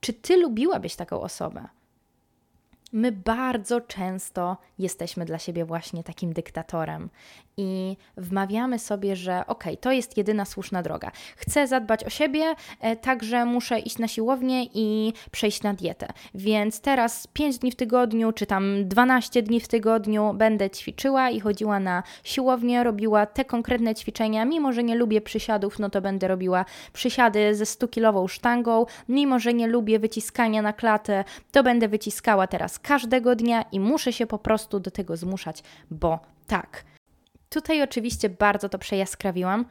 Czy 0.00 0.12
ty 0.12 0.36
lubiłabyś 0.36 0.96
taką 0.96 1.20
osobę? 1.20 1.68
My 2.96 3.12
bardzo 3.12 3.80
często 3.80 4.56
jesteśmy 4.78 5.24
dla 5.24 5.38
siebie 5.38 5.64
właśnie 5.64 6.04
takim 6.04 6.32
dyktatorem 6.32 7.10
i 7.56 7.96
wmawiamy 8.16 8.78
sobie, 8.78 9.16
że 9.16 9.46
ok, 9.46 9.64
to 9.80 9.92
jest 9.92 10.16
jedyna 10.16 10.44
słuszna 10.44 10.82
droga. 10.82 11.10
Chcę 11.36 11.66
zadbać 11.66 12.04
o 12.04 12.10
siebie, 12.10 12.54
e, 12.80 12.96
także 12.96 13.44
muszę 13.44 13.78
iść 13.78 13.98
na 13.98 14.08
siłownię 14.08 14.64
i 14.74 15.12
przejść 15.30 15.62
na 15.62 15.74
dietę. 15.74 16.08
Więc 16.34 16.80
teraz 16.80 17.26
5 17.26 17.58
dni 17.58 17.70
w 17.72 17.76
tygodniu, 17.76 18.32
czy 18.32 18.46
tam 18.46 18.88
12 18.88 19.42
dni 19.42 19.60
w 19.60 19.68
tygodniu 19.68 20.34
będę 20.34 20.70
ćwiczyła 20.70 21.30
i 21.30 21.40
chodziła 21.40 21.80
na 21.80 22.02
siłownię, 22.24 22.84
robiła 22.84 23.26
te 23.26 23.44
konkretne 23.44 23.94
ćwiczenia. 23.94 24.44
Mimo, 24.44 24.72
że 24.72 24.82
nie 24.82 24.94
lubię 24.94 25.20
przysiadów, 25.20 25.78
no 25.78 25.90
to 25.90 26.00
będę 26.00 26.28
robiła 26.28 26.64
przysiady 26.92 27.54
ze 27.54 27.64
100-kilową 27.64 28.28
sztangą. 28.28 28.86
Mimo, 29.08 29.38
że 29.38 29.54
nie 29.54 29.66
lubię 29.66 29.98
wyciskania 29.98 30.62
na 30.62 30.72
klatę, 30.72 31.24
to 31.52 31.62
będę 31.62 31.88
wyciskała 31.88 32.46
teraz 32.46 32.78
każdego 32.84 33.36
dnia 33.36 33.64
i 33.72 33.80
muszę 33.80 34.12
się 34.12 34.26
po 34.26 34.38
prostu 34.38 34.80
do 34.80 34.90
tego 34.90 35.16
zmuszać, 35.16 35.62
bo 35.90 36.18
tak 36.46 36.84
Tutaj 37.54 37.82
oczywiście 37.82 38.28
bardzo 38.28 38.68
to 38.68 38.78
przejaskrawiłam, 38.78 39.64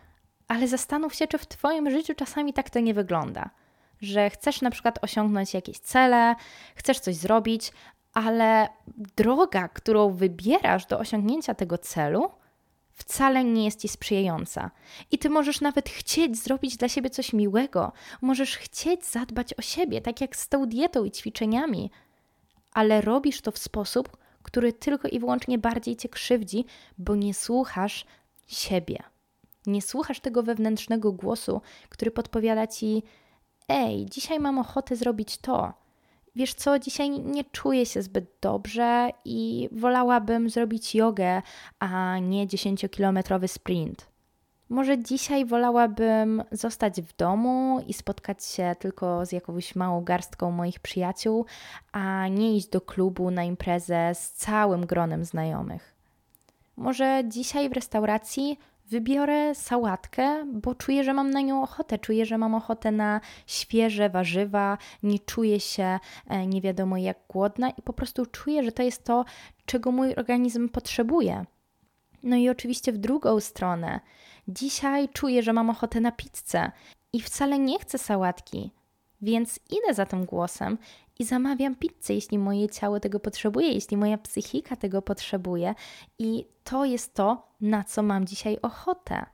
ale 0.47 0.67
zastanów 0.67 1.15
się, 1.15 1.27
czy 1.27 1.37
w 1.37 1.45
Twoim 1.45 1.91
życiu 1.91 2.13
czasami 2.15 2.53
tak 2.53 2.69
to 2.69 2.79
nie 2.79 2.93
wygląda. 2.93 3.49
Że 4.01 4.29
chcesz 4.29 4.61
na 4.61 4.71
przykład 4.71 4.99
osiągnąć 5.01 5.53
jakieś 5.53 5.79
cele, 5.79 6.35
chcesz 6.75 6.99
coś 6.99 7.15
zrobić, 7.15 7.71
ale 8.13 8.67
droga, 9.17 9.67
którą 9.67 10.09
wybierasz 10.09 10.85
do 10.85 10.99
osiągnięcia 10.99 11.53
tego 11.53 11.77
celu, 11.77 12.31
wcale 12.91 13.43
nie 13.43 13.65
jest 13.65 13.81
ci 13.81 13.87
sprzyjająca. 13.87 14.71
I 15.11 15.17
ty 15.17 15.29
możesz 15.29 15.61
nawet 15.61 15.89
chcieć 15.89 16.37
zrobić 16.37 16.77
dla 16.77 16.89
siebie 16.89 17.09
coś 17.09 17.33
miłego, 17.33 17.91
możesz 18.21 18.57
chcieć 18.57 19.05
zadbać 19.05 19.53
o 19.53 19.61
siebie, 19.61 20.01
tak 20.01 20.21
jak 20.21 20.35
z 20.35 20.49
tą 20.49 20.65
dietą 20.65 21.03
i 21.03 21.11
ćwiczeniami, 21.11 21.91
ale 22.73 23.01
robisz 23.01 23.41
to 23.41 23.51
w 23.51 23.57
sposób, 23.57 24.17
który 24.43 24.73
tylko 24.73 25.07
i 25.07 25.19
wyłącznie 25.19 25.57
bardziej 25.57 25.95
cię 25.95 26.09
krzywdzi, 26.09 26.65
bo 26.97 27.15
nie 27.15 27.33
słuchasz 27.33 28.05
siebie. 28.47 29.03
Nie 29.65 29.81
słuchasz 29.81 30.19
tego 30.19 30.43
wewnętrznego 30.43 31.11
głosu, 31.11 31.61
który 31.89 32.11
podpowiada 32.11 32.67
ci: 32.67 33.03
Ej, 33.67 34.05
dzisiaj 34.05 34.39
mam 34.39 34.59
ochotę 34.59 34.95
zrobić 34.95 35.37
to. 35.37 35.73
Wiesz 36.35 36.53
co, 36.53 36.79
dzisiaj 36.79 37.09
nie 37.09 37.43
czuję 37.43 37.85
się 37.85 38.01
zbyt 38.01 38.25
dobrze 38.41 39.09
i 39.25 39.69
wolałabym 39.71 40.49
zrobić 40.49 40.95
jogę, 40.95 41.41
a 41.79 42.19
nie 42.19 42.47
10-kilometrowy 42.47 43.47
sprint. 43.47 44.12
Może 44.69 45.03
dzisiaj 45.03 45.45
wolałabym 45.45 46.43
zostać 46.51 47.01
w 47.01 47.15
domu 47.15 47.83
i 47.87 47.93
spotkać 47.93 48.45
się 48.45 48.75
tylko 48.79 49.25
z 49.25 49.31
jakąś 49.31 49.75
małą 49.75 50.03
garstką 50.03 50.51
moich 50.51 50.79
przyjaciół, 50.79 51.45
a 51.91 52.27
nie 52.27 52.57
iść 52.57 52.67
do 52.67 52.81
klubu 52.81 53.31
na 53.31 53.43
imprezę 53.43 54.11
z 54.15 54.31
całym 54.31 54.85
gronem 54.85 55.25
znajomych. 55.25 55.95
Może 56.77 57.23
dzisiaj 57.27 57.69
w 57.69 57.73
restauracji 57.73 58.57
wybiorę 58.85 59.55
sałatkę, 59.55 60.45
bo 60.53 60.75
czuję, 60.75 61.03
że 61.03 61.13
mam 61.13 61.29
na 61.29 61.41
nią 61.41 61.63
ochotę. 61.63 61.99
Czuję, 61.99 62.25
że 62.25 62.37
mam 62.37 62.55
ochotę 62.55 62.91
na 62.91 63.21
świeże 63.47 64.09
warzywa, 64.09 64.77
nie 65.03 65.19
czuję 65.19 65.59
się 65.59 65.99
e, 66.27 66.47
nie 66.47 66.61
wiadomo 66.61 66.97
jak 66.97 67.17
głodna 67.29 67.69
i 67.69 67.81
po 67.81 67.93
prostu 67.93 68.25
czuję, 68.25 68.63
że 68.63 68.71
to 68.71 68.83
jest 68.83 69.03
to, 69.03 69.25
czego 69.65 69.91
mój 69.91 70.15
organizm 70.15 70.69
potrzebuje. 70.69 71.45
No 72.23 72.35
i 72.35 72.49
oczywiście 72.49 72.91
w 72.91 72.97
drugą 72.97 73.39
stronę. 73.39 73.99
Dzisiaj 74.47 75.09
czuję, 75.09 75.43
że 75.43 75.53
mam 75.53 75.69
ochotę 75.69 76.01
na 76.01 76.11
pizzę 76.11 76.71
i 77.13 77.21
wcale 77.21 77.59
nie 77.59 77.79
chcę 77.79 77.97
sałatki, 77.97 78.71
więc 79.21 79.59
idę 79.69 79.93
za 79.93 80.05
tym 80.05 80.25
głosem 80.25 80.77
i 81.19 81.25
zamawiam 81.25 81.75
pizzę, 81.75 82.13
jeśli 82.13 82.37
moje 82.37 82.69
ciało 82.69 82.99
tego 82.99 83.19
potrzebuje, 83.19 83.67
jeśli 83.67 83.97
moja 83.97 84.17
psychika 84.17 84.75
tego 84.75 85.01
potrzebuje, 85.01 85.75
i 86.19 86.45
to 86.63 86.85
jest 86.85 87.13
to, 87.13 87.47
na 87.61 87.83
co 87.83 88.03
mam 88.03 88.25
dzisiaj 88.25 88.57
ochotę. 88.61 89.25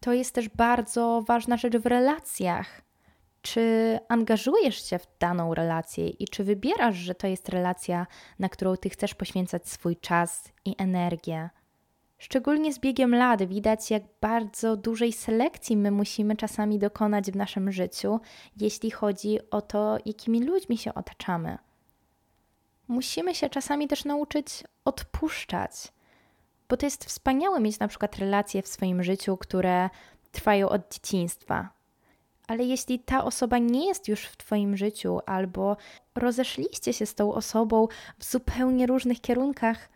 To 0.00 0.12
jest 0.12 0.34
też 0.34 0.48
bardzo 0.48 1.22
ważna 1.26 1.56
rzecz 1.56 1.76
w 1.76 1.86
relacjach. 1.86 2.83
Czy 3.44 3.98
angażujesz 4.08 4.90
się 4.90 4.98
w 4.98 5.06
daną 5.18 5.54
relację 5.54 6.08
i 6.08 6.28
czy 6.28 6.44
wybierasz, 6.44 6.96
że 6.96 7.14
to 7.14 7.26
jest 7.26 7.48
relacja, 7.48 8.06
na 8.38 8.48
którą 8.48 8.76
ty 8.76 8.90
chcesz 8.90 9.14
poświęcać 9.14 9.68
swój 9.68 9.96
czas 9.96 10.52
i 10.64 10.74
energię? 10.78 11.50
Szczególnie 12.18 12.72
z 12.72 12.78
biegiem 12.78 13.14
lat 13.14 13.42
widać, 13.42 13.90
jak 13.90 14.02
bardzo 14.20 14.76
dużej 14.76 15.12
selekcji 15.12 15.76
my 15.76 15.90
musimy 15.90 16.36
czasami 16.36 16.78
dokonać 16.78 17.30
w 17.30 17.36
naszym 17.36 17.72
życiu, 17.72 18.20
jeśli 18.56 18.90
chodzi 18.90 19.38
o 19.50 19.62
to, 19.62 19.98
jakimi 20.06 20.44
ludźmi 20.44 20.78
się 20.78 20.94
otaczamy. 20.94 21.58
Musimy 22.88 23.34
się 23.34 23.48
czasami 23.48 23.88
też 23.88 24.04
nauczyć 24.04 24.64
odpuszczać, 24.84 25.92
bo 26.68 26.76
to 26.76 26.86
jest 26.86 27.04
wspaniałe 27.04 27.60
mieć 27.60 27.78
na 27.78 27.88
przykład 27.88 28.16
relacje 28.16 28.62
w 28.62 28.68
swoim 28.68 29.02
życiu, 29.02 29.36
które 29.36 29.90
trwają 30.32 30.68
od 30.68 30.94
dzieciństwa. 30.94 31.83
Ale 32.46 32.64
jeśli 32.64 32.98
ta 32.98 33.24
osoba 33.24 33.58
nie 33.58 33.86
jest 33.86 34.08
już 34.08 34.24
w 34.24 34.36
Twoim 34.36 34.76
życiu, 34.76 35.20
albo 35.26 35.76
rozeszliście 36.14 36.92
się 36.92 37.06
z 37.06 37.14
tą 37.14 37.34
osobą 37.34 37.88
w 38.18 38.24
zupełnie 38.24 38.86
różnych 38.86 39.20
kierunkach, 39.20 39.88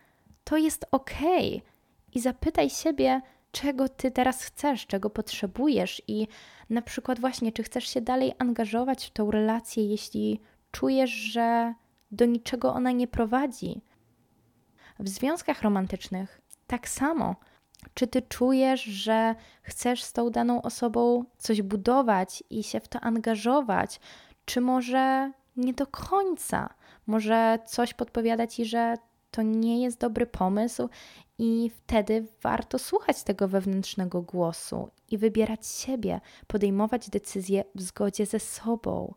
to 0.45 0.57
jest. 0.57 0.87
Okay 0.91 1.61
i 2.15 2.21
zapytaj 2.21 2.71
siebie, 2.71 3.21
czego 3.53 3.89
ty 3.89 4.11
teraz 4.11 4.43
chcesz, 4.45 4.87
czego 4.87 5.11
potrzebujesz 5.11 6.03
i 6.09 6.29
na 6.71 6.83
przykład 6.83 7.21
właśnie, 7.21 7.53
czy 7.53 7.63
chcesz 7.63 7.89
się 7.89 8.01
dalej 8.01 8.33
angażować 8.39 9.07
w 9.07 9.11
tą 9.11 9.31
relację, 9.31 9.87
jeśli 9.87 10.41
czujesz, 10.71 11.11
że 11.11 11.75
do 12.11 12.25
niczego 12.25 12.75
ona 12.75 12.93
nie 12.93 13.09
prowadzi. 13.09 13.81
W 14.99 15.09
związkach 15.09 15.63
romantycznych 15.63 16.41
tak 16.67 16.89
samo. 16.89 17.37
Czy 17.95 18.07
ty 18.07 18.23
czujesz, 18.23 18.83
że 18.83 19.35
chcesz 19.63 20.03
z 20.03 20.13
tą 20.13 20.31
daną 20.31 20.63
osobą 20.63 21.25
coś 21.39 21.63
budować 21.63 22.43
i 22.51 22.63
się 22.63 22.81
w 22.81 22.89
to 22.89 23.01
angażować, 23.01 24.01
czy 24.45 24.61
może 24.61 25.33
nie 25.57 25.75
do 25.75 25.87
końca? 25.87 26.75
Może 27.07 27.59
coś 27.67 27.95
podpowiada 27.95 28.47
ci, 28.47 28.65
że 28.65 28.95
to 29.31 29.43
nie 29.43 29.83
jest 29.83 30.01
dobry 30.01 30.27
pomysł 30.27 30.89
i 31.39 31.71
wtedy 31.71 32.27
warto 32.43 32.79
słuchać 32.79 33.23
tego 33.23 33.49
wewnętrznego 33.49 34.23
głosu 34.23 34.89
i 35.11 35.19
wybierać 35.19 35.67
siebie, 35.67 36.21
podejmować 36.47 37.11
decyzje 37.11 37.65
w 37.75 37.83
zgodzie 37.83 38.27
ze 38.27 38.41
sobą. 38.41 39.15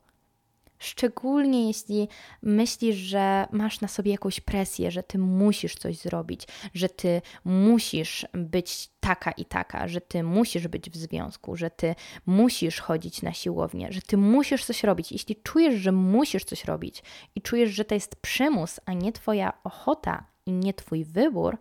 Szczególnie 0.82 1.68
jeśli 1.68 2.08
myślisz, 2.42 2.96
że 2.96 3.48
masz 3.52 3.82
na 3.82 3.88
sobie 3.88 4.12
jakąś 4.12 4.40
presję, 4.40 4.92
że 4.92 5.04
ty 5.04 5.18
musisz 5.18 5.76
coś 5.76 5.98
zrobić, 5.98 6.48
że 6.74 6.90
ty 6.90 7.22
musisz 7.46 8.26
być 8.34 8.90
taka 9.00 9.32
i 9.32 9.46
taka, 9.46 9.88
że 9.88 10.02
ty 10.02 10.24
musisz 10.24 10.68
być 10.68 10.90
w 10.90 10.96
związku, 10.98 11.56
że 11.56 11.70
ty 11.70 11.96
musisz 12.26 12.80
chodzić 12.80 13.22
na 13.22 13.34
siłownię, 13.34 13.88
że 13.92 14.02
ty 14.02 14.18
musisz 14.18 14.66
coś 14.66 14.84
robić. 14.84 15.12
Jeśli 15.12 15.36
czujesz, 15.36 15.76
że 15.76 15.92
musisz 15.92 16.44
coś 16.44 16.66
robić 16.66 17.04
i 17.36 17.42
czujesz, 17.42 17.70
że 17.70 17.86
to 17.86 17.96
jest 17.96 18.16
przymus, 18.16 18.80
a 18.86 18.94
nie 18.94 19.12
twoja 19.12 19.54
ochota 19.64 20.26
i 20.46 20.52
nie 20.52 20.74
twój 20.74 21.06
wybór, 21.06 21.58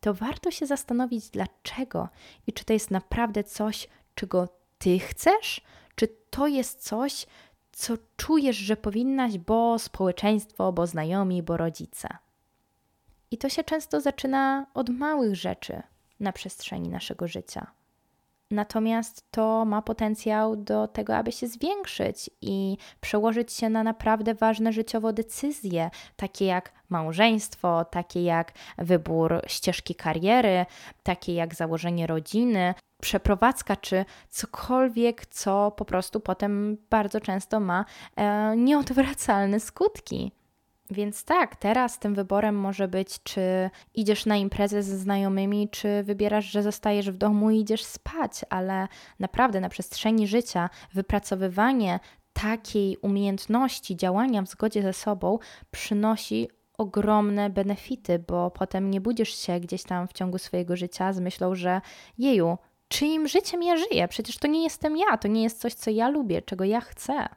to 0.00 0.14
warto 0.14 0.50
się 0.50 0.66
zastanowić, 0.66 1.30
dlaczego 1.30 2.08
i 2.46 2.52
czy 2.52 2.64
to 2.64 2.72
jest 2.72 2.90
naprawdę 2.90 3.44
coś, 3.44 3.88
czego 4.14 4.48
ty 4.78 4.98
chcesz, 4.98 5.60
czy 5.94 6.08
to 6.30 6.46
jest 6.46 6.84
coś, 6.84 7.26
co 7.80 7.94
czujesz, 8.16 8.56
że 8.56 8.76
powinnaś, 8.76 9.38
bo 9.38 9.78
społeczeństwo, 9.78 10.72
bo 10.72 10.86
znajomi, 10.86 11.42
bo 11.42 11.56
rodzice. 11.56 12.08
I 13.30 13.38
to 13.38 13.48
się 13.48 13.64
często 13.64 14.00
zaczyna 14.00 14.66
od 14.74 14.88
małych 14.88 15.36
rzeczy 15.36 15.82
na 16.20 16.32
przestrzeni 16.32 16.88
naszego 16.88 17.28
życia. 17.28 17.66
Natomiast 18.50 19.30
to 19.30 19.64
ma 19.64 19.82
potencjał 19.82 20.56
do 20.56 20.88
tego, 20.88 21.16
aby 21.16 21.32
się 21.32 21.46
zwiększyć 21.46 22.30
i 22.40 22.76
przełożyć 23.00 23.52
się 23.52 23.68
na 23.68 23.82
naprawdę 23.82 24.34
ważne 24.34 24.72
życiowo 24.72 25.12
decyzje, 25.12 25.90
takie 26.16 26.46
jak 26.46 26.72
małżeństwo, 26.88 27.84
takie 27.84 28.24
jak 28.24 28.52
wybór 28.78 29.42
ścieżki 29.46 29.94
kariery, 29.94 30.66
takie 31.02 31.34
jak 31.34 31.54
założenie 31.54 32.06
rodziny, 32.06 32.74
przeprowadzka 33.00 33.76
czy 33.76 34.04
cokolwiek, 34.28 35.26
co 35.26 35.70
po 35.70 35.84
prostu 35.84 36.20
potem 36.20 36.76
bardzo 36.90 37.20
często 37.20 37.60
ma 37.60 37.84
e, 38.16 38.56
nieodwracalne 38.56 39.60
skutki. 39.60 40.32
Więc 40.90 41.24
tak, 41.24 41.56
teraz 41.56 41.98
tym 41.98 42.14
wyborem 42.14 42.54
może 42.54 42.88
być, 42.88 43.22
czy 43.22 43.70
idziesz 43.94 44.26
na 44.26 44.36
imprezę 44.36 44.82
ze 44.82 44.98
znajomymi, 44.98 45.68
czy 45.68 46.02
wybierasz, 46.02 46.44
że 46.44 46.62
zostajesz 46.62 47.10
w 47.10 47.16
domu 47.16 47.50
i 47.50 47.60
idziesz 47.60 47.84
spać, 47.84 48.44
ale 48.48 48.88
naprawdę 49.18 49.60
na 49.60 49.68
przestrzeni 49.68 50.26
życia 50.26 50.70
wypracowywanie 50.94 52.00
takiej 52.32 52.96
umiejętności 52.96 53.96
działania 53.96 54.42
w 54.42 54.48
zgodzie 54.48 54.82
ze 54.82 54.92
sobą 54.92 55.38
przynosi 55.70 56.48
ogromne 56.78 57.50
benefity, 57.50 58.18
bo 58.18 58.50
potem 58.50 58.90
nie 58.90 59.00
budzisz 59.00 59.36
się 59.36 59.60
gdzieś 59.60 59.82
tam 59.82 60.08
w 60.08 60.12
ciągu 60.12 60.38
swojego 60.38 60.76
życia 60.76 61.12
z 61.12 61.20
myślą, 61.20 61.54
że 61.54 61.80
jeju, 62.18 62.58
czyim 62.90 63.28
życiem 63.28 63.62
ja 63.62 63.76
żyję? 63.76 64.08
Przecież 64.08 64.38
to 64.38 64.48
nie 64.48 64.62
jestem 64.62 64.96
ja, 64.96 65.18
to 65.18 65.28
nie 65.28 65.42
jest 65.42 65.60
coś, 65.60 65.74
co 65.74 65.90
ja 65.90 66.08
lubię, 66.08 66.42
czego 66.42 66.64
ja 66.64 66.80
chcę. 66.80 67.28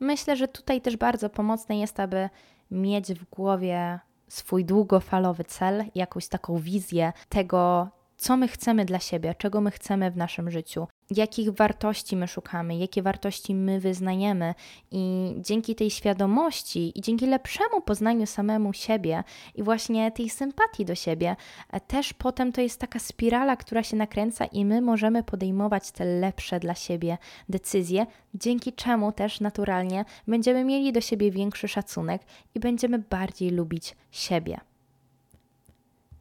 Myślę, 0.00 0.36
że 0.36 0.48
tutaj 0.48 0.80
też 0.80 0.96
bardzo 0.96 1.30
pomocne 1.30 1.78
jest, 1.78 2.00
aby 2.00 2.28
mieć 2.70 3.14
w 3.14 3.24
głowie 3.30 4.00
swój 4.28 4.64
długofalowy 4.64 5.44
cel, 5.44 5.84
jakąś 5.94 6.28
taką 6.28 6.58
wizję 6.58 7.12
tego, 7.28 7.88
co 8.16 8.36
my 8.36 8.48
chcemy 8.48 8.84
dla 8.84 8.98
siebie, 8.98 9.34
czego 9.34 9.60
my 9.60 9.70
chcemy 9.70 10.10
w 10.10 10.16
naszym 10.16 10.50
życiu, 10.50 10.86
jakich 11.16 11.50
wartości 11.50 12.16
my 12.16 12.28
szukamy, 12.28 12.76
jakie 12.76 13.02
wartości 13.02 13.54
my 13.54 13.80
wyznajemy. 13.80 14.54
I 14.90 15.34
dzięki 15.38 15.74
tej 15.74 15.90
świadomości 15.90 16.98
i 16.98 17.00
dzięki 17.00 17.26
lepszemu 17.26 17.80
poznaniu 17.80 18.26
samemu 18.26 18.72
siebie 18.72 19.24
i 19.54 19.62
właśnie 19.62 20.12
tej 20.12 20.30
sympatii 20.30 20.84
do 20.84 20.94
siebie, 20.94 21.36
e, 21.70 21.80
też 21.80 22.12
potem 22.12 22.52
to 22.52 22.60
jest 22.60 22.80
taka 22.80 22.98
spirala, 22.98 23.56
która 23.56 23.82
się 23.82 23.96
nakręca 23.96 24.44
i 24.44 24.64
my 24.64 24.80
możemy 24.80 25.22
podejmować 25.22 25.90
te 25.90 26.04
lepsze 26.04 26.60
dla 26.60 26.74
siebie 26.74 27.18
decyzje, 27.48 28.06
dzięki 28.34 28.72
czemu 28.72 29.12
też 29.12 29.40
naturalnie 29.40 30.04
będziemy 30.26 30.64
mieli 30.64 30.92
do 30.92 31.00
siebie 31.00 31.30
większy 31.30 31.68
szacunek 31.68 32.22
i 32.54 32.60
będziemy 32.60 32.98
bardziej 32.98 33.50
lubić 33.50 33.96
siebie. 34.10 34.60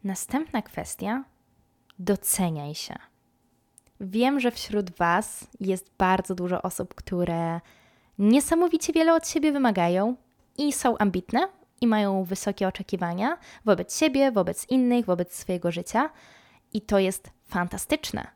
Następna 0.03 0.62
kwestia 0.62 1.24
doceniaj 2.00 2.75
się. 2.75 3.11
Wiem, 4.03 4.39
że 4.39 4.51
wśród 4.51 4.91
Was 4.98 5.48
jest 5.60 5.91
bardzo 5.98 6.36
dużo 6.36 6.62
osób, 6.62 6.96
które 6.96 7.62
niesamowicie 8.17 8.93
wiele 8.93 9.13
od 9.13 9.27
siebie 9.27 9.51
wymagają 9.51 10.15
i 10.58 10.74
są 10.74 10.98
ambitne 10.98 11.48
i 11.81 11.88
mają 11.88 12.24
wysokie 12.24 12.67
oczekiwania 12.67 13.38
wobec 13.65 13.98
siebie, 13.98 14.31
wobec 14.31 14.70
innych, 14.70 15.05
wobec 15.05 15.36
swojego 15.36 15.72
życia. 15.72 16.10
I 16.74 16.81
to 16.81 17.00
jest 17.00 17.29
fantastyczne. 17.43 18.27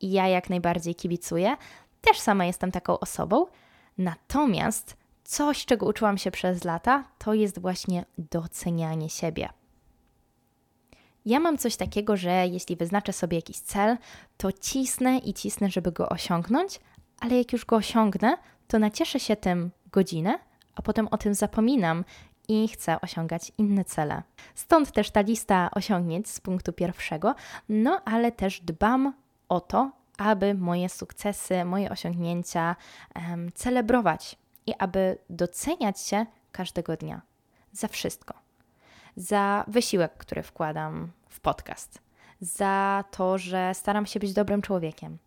I 0.00 0.10
ja 0.10 0.28
jak 0.28 0.50
najbardziej 0.50 0.94
kibicuję. 0.94 1.56
Też 2.00 2.18
sama 2.18 2.44
jestem 2.44 2.72
taką 2.72 2.98
osobą. 2.98 3.46
Natomiast 3.98 4.96
coś, 5.24 5.64
czego 5.64 5.86
uczyłam 5.86 6.18
się 6.18 6.30
przez 6.30 6.64
lata, 6.64 7.04
to 7.18 7.34
jest 7.34 7.60
właśnie 7.60 8.04
docenianie 8.18 9.10
siebie. 9.10 9.48
Ja 11.30 11.40
mam 11.40 11.58
coś 11.58 11.76
takiego, 11.76 12.16
że 12.16 12.46
jeśli 12.46 12.76
wyznaczę 12.76 13.12
sobie 13.12 13.38
jakiś 13.38 13.58
cel, 13.58 13.96
to 14.36 14.52
cisnę 14.52 15.18
i 15.18 15.34
cisnę, 15.34 15.70
żeby 15.70 15.92
go 15.92 16.08
osiągnąć, 16.08 16.80
ale 17.20 17.38
jak 17.38 17.52
już 17.52 17.64
go 17.64 17.76
osiągnę, 17.76 18.36
to 18.68 18.78
nacieszę 18.78 19.20
się 19.20 19.36
tym 19.36 19.70
godzinę, 19.92 20.38
a 20.74 20.82
potem 20.82 21.08
o 21.08 21.18
tym 21.18 21.34
zapominam 21.34 22.04
i 22.48 22.68
chcę 22.68 23.00
osiągać 23.00 23.52
inne 23.58 23.84
cele. 23.84 24.22
Stąd 24.54 24.92
też 24.92 25.10
ta 25.10 25.20
lista 25.20 25.70
osiągnięć 25.72 26.28
z 26.28 26.40
punktu 26.40 26.72
pierwszego, 26.72 27.34
no 27.68 28.00
ale 28.04 28.32
też 28.32 28.60
dbam 28.60 29.14
o 29.48 29.60
to, 29.60 29.90
aby 30.18 30.54
moje 30.54 30.88
sukcesy, 30.88 31.64
moje 31.64 31.90
osiągnięcia 31.90 32.76
um, 33.16 33.52
celebrować 33.54 34.36
i 34.66 34.74
aby 34.78 35.18
doceniać 35.28 36.00
się 36.00 36.26
każdego 36.52 36.96
dnia. 36.96 37.22
Za 37.72 37.88
wszystko 37.88 38.49
za 39.20 39.64
wysiłek, 39.68 40.12
który 40.16 40.42
wkładam 40.42 41.10
w 41.28 41.40
podcast, 41.40 42.02
za 42.40 43.04
to, 43.10 43.38
że 43.38 43.74
staram 43.74 44.06
się 44.06 44.20
być 44.20 44.32
dobrym 44.32 44.62
człowiekiem, 44.62 45.18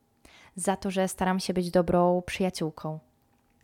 za 0.56 0.76
to, 0.76 0.92
że 0.92 1.08
staram 1.08 1.40
się 1.40 1.54
być 1.54 1.72
dobrą 1.72 2.22
przyjaciółką, 2.26 3.00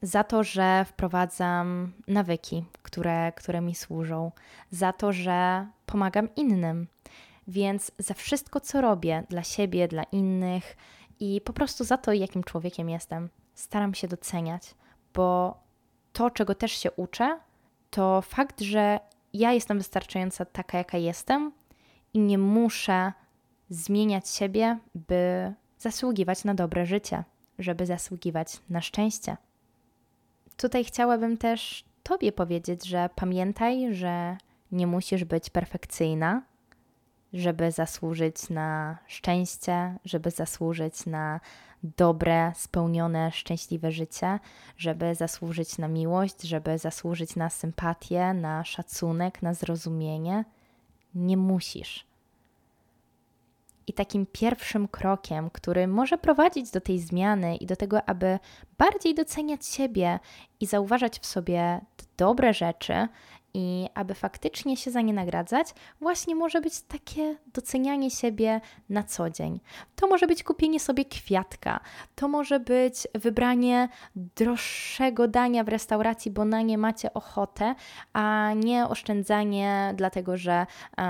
za 0.01 0.23
to, 0.23 0.43
że 0.43 0.85
wprowadzam 0.85 1.93
nawyki, 2.07 2.65
które, 2.81 3.31
które 3.31 3.61
mi 3.61 3.75
służą, 3.75 4.31
za 4.71 4.93
to, 4.93 5.13
że 5.13 5.67
pomagam 5.85 6.35
innym. 6.35 6.87
Więc 7.47 7.91
za 7.99 8.13
wszystko, 8.13 8.59
co 8.59 8.81
robię 8.81 9.23
dla 9.29 9.43
siebie, 9.43 9.87
dla 9.87 10.03
innych 10.03 10.77
i 11.19 11.41
po 11.41 11.53
prostu 11.53 11.83
za 11.83 11.97
to, 11.97 12.13
jakim 12.13 12.43
człowiekiem 12.43 12.89
jestem, 12.89 13.29
staram 13.53 13.93
się 13.93 14.07
doceniać, 14.07 14.75
bo 15.13 15.57
to, 16.13 16.29
czego 16.29 16.55
też 16.55 16.71
się 16.71 16.91
uczę, 16.91 17.39
to 17.89 18.21
fakt, 18.21 18.61
że 18.61 18.99
ja 19.33 19.53
jestem 19.53 19.77
wystarczająca 19.77 20.45
taka, 20.45 20.77
jaka 20.77 20.97
jestem 20.97 21.51
i 22.13 22.19
nie 22.19 22.37
muszę 22.37 23.13
zmieniać 23.69 24.29
siebie, 24.29 24.79
by 24.95 25.53
zasługiwać 25.77 26.43
na 26.43 26.53
dobre 26.53 26.85
życie, 26.85 27.23
żeby 27.59 27.85
zasługiwać 27.85 28.59
na 28.69 28.81
szczęście. 28.81 29.37
Tutaj 30.57 30.83
chciałabym 30.83 31.37
też 31.37 31.85
Tobie 32.03 32.31
powiedzieć, 32.31 32.85
że 32.85 33.09
pamiętaj, 33.15 33.93
że 33.95 34.37
nie 34.71 34.87
musisz 34.87 35.23
być 35.23 35.49
perfekcyjna, 35.49 36.41
żeby 37.33 37.71
zasłużyć 37.71 38.49
na 38.49 38.97
szczęście, 39.07 39.95
żeby 40.05 40.31
zasłużyć 40.31 41.05
na 41.05 41.39
dobre, 41.83 42.51
spełnione, 42.55 43.31
szczęśliwe 43.31 43.91
życie, 43.91 44.39
żeby 44.77 45.15
zasłużyć 45.15 45.77
na 45.77 45.87
miłość, 45.87 46.41
żeby 46.41 46.77
zasłużyć 46.77 47.35
na 47.35 47.49
sympatię, 47.49 48.33
na 48.33 48.63
szacunek, 48.63 49.41
na 49.41 49.53
zrozumienie. 49.53 50.45
Nie 51.15 51.37
musisz. 51.37 52.05
I 53.87 53.93
takim 53.93 54.25
pierwszym 54.25 54.87
krokiem, 54.87 55.49
który 55.49 55.87
może 55.87 56.17
prowadzić 56.17 56.71
do 56.71 56.81
tej 56.81 56.99
zmiany 56.99 57.55
i 57.55 57.65
do 57.65 57.75
tego, 57.75 58.09
aby 58.09 58.39
bardziej 58.77 59.15
doceniać 59.15 59.65
siebie 59.65 60.19
i 60.59 60.65
zauważać 60.65 61.19
w 61.19 61.25
sobie 61.25 61.81
dobre 62.17 62.53
rzeczy 62.53 63.07
i 63.53 63.87
aby 63.93 64.13
faktycznie 64.13 64.77
się 64.77 64.91
za 64.91 65.01
nie 65.01 65.13
nagradzać, 65.13 65.67
właśnie 66.01 66.35
może 66.35 66.61
być 66.61 66.81
takie 66.81 67.35
docenianie 67.53 68.11
siebie 68.11 68.61
na 68.89 69.03
co 69.03 69.29
dzień. 69.29 69.59
To 69.95 70.07
może 70.07 70.27
być 70.27 70.43
kupienie 70.43 70.79
sobie 70.79 71.05
kwiatka, 71.05 71.79
to 72.15 72.27
może 72.27 72.59
być 72.59 73.07
wybranie 73.15 73.89
droższego 74.15 75.27
dania 75.27 75.63
w 75.63 75.69
restauracji, 75.69 76.31
bo 76.31 76.45
na 76.45 76.61
nie 76.61 76.77
macie 76.77 77.13
ochotę, 77.13 77.75
a 78.13 78.51
nie 78.55 78.87
oszczędzanie, 78.87 79.93
dlatego 79.95 80.37
że 80.37 80.65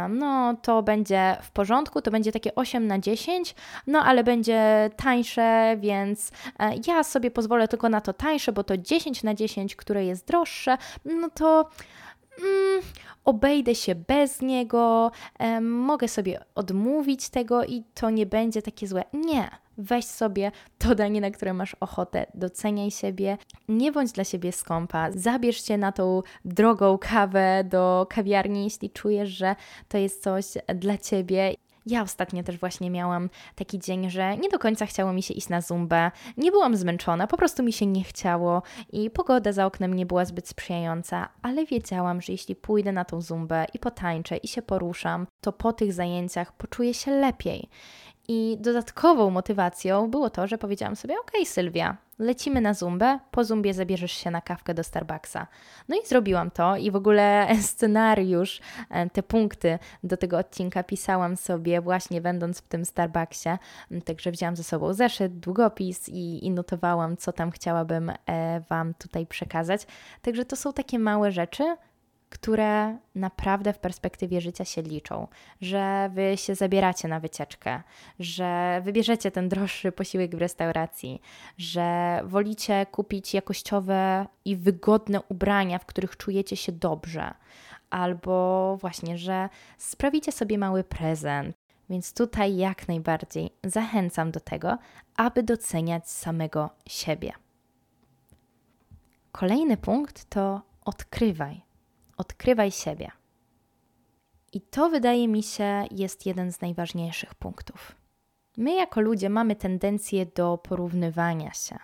no 0.10 0.56
to 0.62 0.84
będzie 0.84 1.38
w 1.42 1.52
porządku, 1.52 2.02
to 2.02 2.12
będzie 2.12 2.32
takie 2.32 2.56
8 2.56 2.88
na 2.88 3.00
10, 3.00 3.56
no 3.88 4.00
ale 4.00 4.24
będzie 4.24 4.90
tańsze, 4.96 5.78
więc 5.80 6.32
e, 6.60 6.72
ja 6.88 7.04
sobie 7.04 7.32
pozwolę 7.32 7.68
tylko 7.68 7.90
na 7.90 8.02
to 8.02 8.14
tańsze, 8.14 8.52
bo 8.52 8.64
to 8.64 8.78
10 8.78 9.24
na 9.24 9.34
10, 9.34 9.76
które 9.76 10.06
jest 10.06 10.28
droższe, 10.28 10.78
no 11.06 11.30
to 11.30 11.70
mm, 12.42 12.82
obejdę 13.26 13.76
się 13.76 13.96
bez 13.96 14.42
niego, 14.42 15.12
mogę 15.62 16.08
sobie 16.08 16.40
odmówić 16.56 17.30
tego 17.30 17.66
i 17.66 17.84
to 17.94 18.10
nie 18.10 18.26
będzie 18.26 18.62
takie 18.62 18.88
złe. 18.88 19.04
Nie. 19.14 19.50
Weź 19.82 20.06
sobie 20.06 20.52
to 20.78 20.96
danie, 20.96 21.22
na 21.22 21.32
które 21.32 21.54
masz 21.54 21.76
ochotę, 21.80 22.26
doceniaj 22.34 22.92
siebie, 22.92 23.38
nie 23.68 23.92
bądź 23.92 24.12
dla 24.12 24.24
siebie 24.24 24.52
skąpa, 24.52 25.12
zabierz 25.12 25.66
się 25.66 25.78
na 25.78 25.92
tą 25.92 26.22
drogą 26.46 26.98
kawę 26.98 27.64
do 27.64 28.08
kawiarni, 28.10 28.64
jeśli 28.64 28.90
czujesz, 28.90 29.30
że 29.30 29.56
to 29.88 29.98
jest 29.98 30.24
coś 30.24 30.46
dla 30.76 30.98
ciebie. 30.98 31.54
Ja 31.86 32.02
ostatnio 32.02 32.44
też 32.44 32.58
właśnie 32.58 32.90
miałam 32.90 33.30
taki 33.56 33.80
dzień, 33.80 34.10
że 34.10 34.38
nie 34.38 34.50
do 34.50 34.60
końca 34.60 34.86
chciało 34.86 35.14
mi 35.14 35.24
się 35.24 35.34
iść 35.34 35.50
na 35.50 35.62
zumbę. 35.62 36.12
Nie 36.38 36.52
byłam 36.52 36.76
zmęczona, 36.76 37.28
po 37.28 37.38
prostu 37.38 37.64
mi 37.64 37.74
się 37.74 37.86
nie 37.86 38.04
chciało 38.04 38.64
i 38.92 39.10
pogoda 39.10 39.52
za 39.52 39.66
oknem 39.66 39.94
nie 39.94 40.06
była 40.06 40.26
zbyt 40.26 40.48
sprzyjająca, 40.48 41.30
ale 41.42 41.66
wiedziałam, 41.66 42.22
że 42.22 42.32
jeśli 42.32 42.56
pójdę 42.56 42.92
na 42.92 43.06
tą 43.06 43.22
zumbę 43.22 43.66
i 43.74 43.80
potańczę 43.80 44.38
i 44.38 44.48
się 44.48 44.62
poruszam, 44.62 45.28
to 45.42 45.52
po 45.52 45.74
tych 45.74 45.94
zajęciach 45.94 46.54
poczuję 46.54 46.94
się 46.94 47.12
lepiej. 47.12 47.70
I 48.32 48.58
dodatkową 48.60 49.30
motywacją 49.30 50.12
było 50.12 50.30
to, 50.30 50.48
że 50.48 50.58
powiedziałam 50.58 50.96
sobie: 50.96 51.16
OK, 51.20 51.32
Sylwia, 51.46 51.98
lecimy 52.20 52.62
na 52.62 52.74
zumbę, 52.74 53.20
po 53.32 53.44
zumbie 53.44 53.74
zabierzesz 53.74 54.12
się 54.12 54.32
na 54.32 54.42
kawkę 54.42 54.74
do 54.74 54.84
Starbucksa. 54.84 55.48
No 55.88 55.96
i 55.96 56.08
zrobiłam 56.08 56.52
to 56.52 56.78
i 56.78 56.92
w 56.92 56.96
ogóle 56.96 57.48
scenariusz, 57.62 58.62
e, 58.90 59.10
te 59.10 59.24
punkty 59.24 59.80
do 60.04 60.18
tego 60.18 60.38
odcinka 60.38 60.84
pisałam 60.84 61.38
sobie 61.38 61.82
właśnie 61.82 62.22
będąc 62.22 62.60
w 62.60 62.68
tym 62.68 62.86
Starbucksie. 62.86 63.50
Także 64.06 64.32
wzięłam 64.32 64.56
ze 64.56 64.64
sobą 64.64 64.94
zeszyt, 64.94 65.40
długopis 65.40 66.10
i, 66.10 66.46
i 66.46 66.52
notowałam, 66.52 67.18
co 67.18 67.34
tam 67.34 67.52
chciałabym 67.52 68.10
e, 68.10 68.62
Wam 68.70 68.94
tutaj 68.94 69.26
przekazać. 69.26 69.88
Także 70.22 70.46
to 70.46 70.56
są 70.56 70.74
takie 70.74 71.00
małe 71.00 71.32
rzeczy, 71.32 71.76
które 72.30 72.98
naprawdę 73.16 73.74
w 73.74 73.80
perspektywie 73.80 74.42
życia 74.42 74.66
się 74.66 74.82
liczą, 74.82 75.28
że 75.62 76.10
wy 76.14 76.38
się 76.38 76.56
zabieracie 76.56 77.08
na 77.08 77.20
wycieczkę, 77.20 77.84
że 78.20 78.82
wybierzecie 78.84 79.32
ten 79.32 79.50
droższy 79.50 79.92
posiłek 79.92 80.36
w 80.36 80.40
restauracji, 80.40 81.22
że 81.58 82.22
wolicie 82.26 82.86
kupić 82.86 83.34
jakościowe 83.34 84.26
i 84.46 84.56
wygodne 84.56 85.22
ubrania, 85.22 85.80
w 85.80 85.86
których 85.86 86.18
czujecie 86.18 86.56
się 86.56 86.72
dobrze, 86.72 87.34
albo 87.90 88.78
właśnie, 88.82 89.18
że 89.18 89.50
sprawicie 89.78 90.32
sobie 90.32 90.58
mały 90.58 90.84
prezent. 90.84 91.56
Więc 91.90 92.14
tutaj 92.14 92.58
jak 92.58 92.88
najbardziej 92.88 93.50
zachęcam 93.64 94.32
do 94.32 94.40
tego, 94.40 94.78
aby 95.16 95.44
doceniać 95.44 96.10
samego 96.10 96.70
siebie. 96.88 97.32
Kolejny 99.32 99.78
punkt 99.78 100.30
to 100.30 100.62
odkrywaj. 100.86 101.69
Odkrywaj 102.20 102.72
siebie. 102.72 103.12
I 104.54 104.62
to 104.62 104.90
wydaje 104.90 105.28
mi 105.28 105.44
się 105.44 105.86
jest 105.92 106.26
jeden 106.26 106.52
z 106.52 106.62
najważniejszych 106.62 107.36
punktów. 107.36 107.96
My 108.58 108.76
jako 108.76 109.02
ludzie 109.02 109.30
mamy 109.30 109.56
tendencję 109.56 110.26
do 110.26 110.58
porównywania 110.58 111.54
się, 111.54 111.78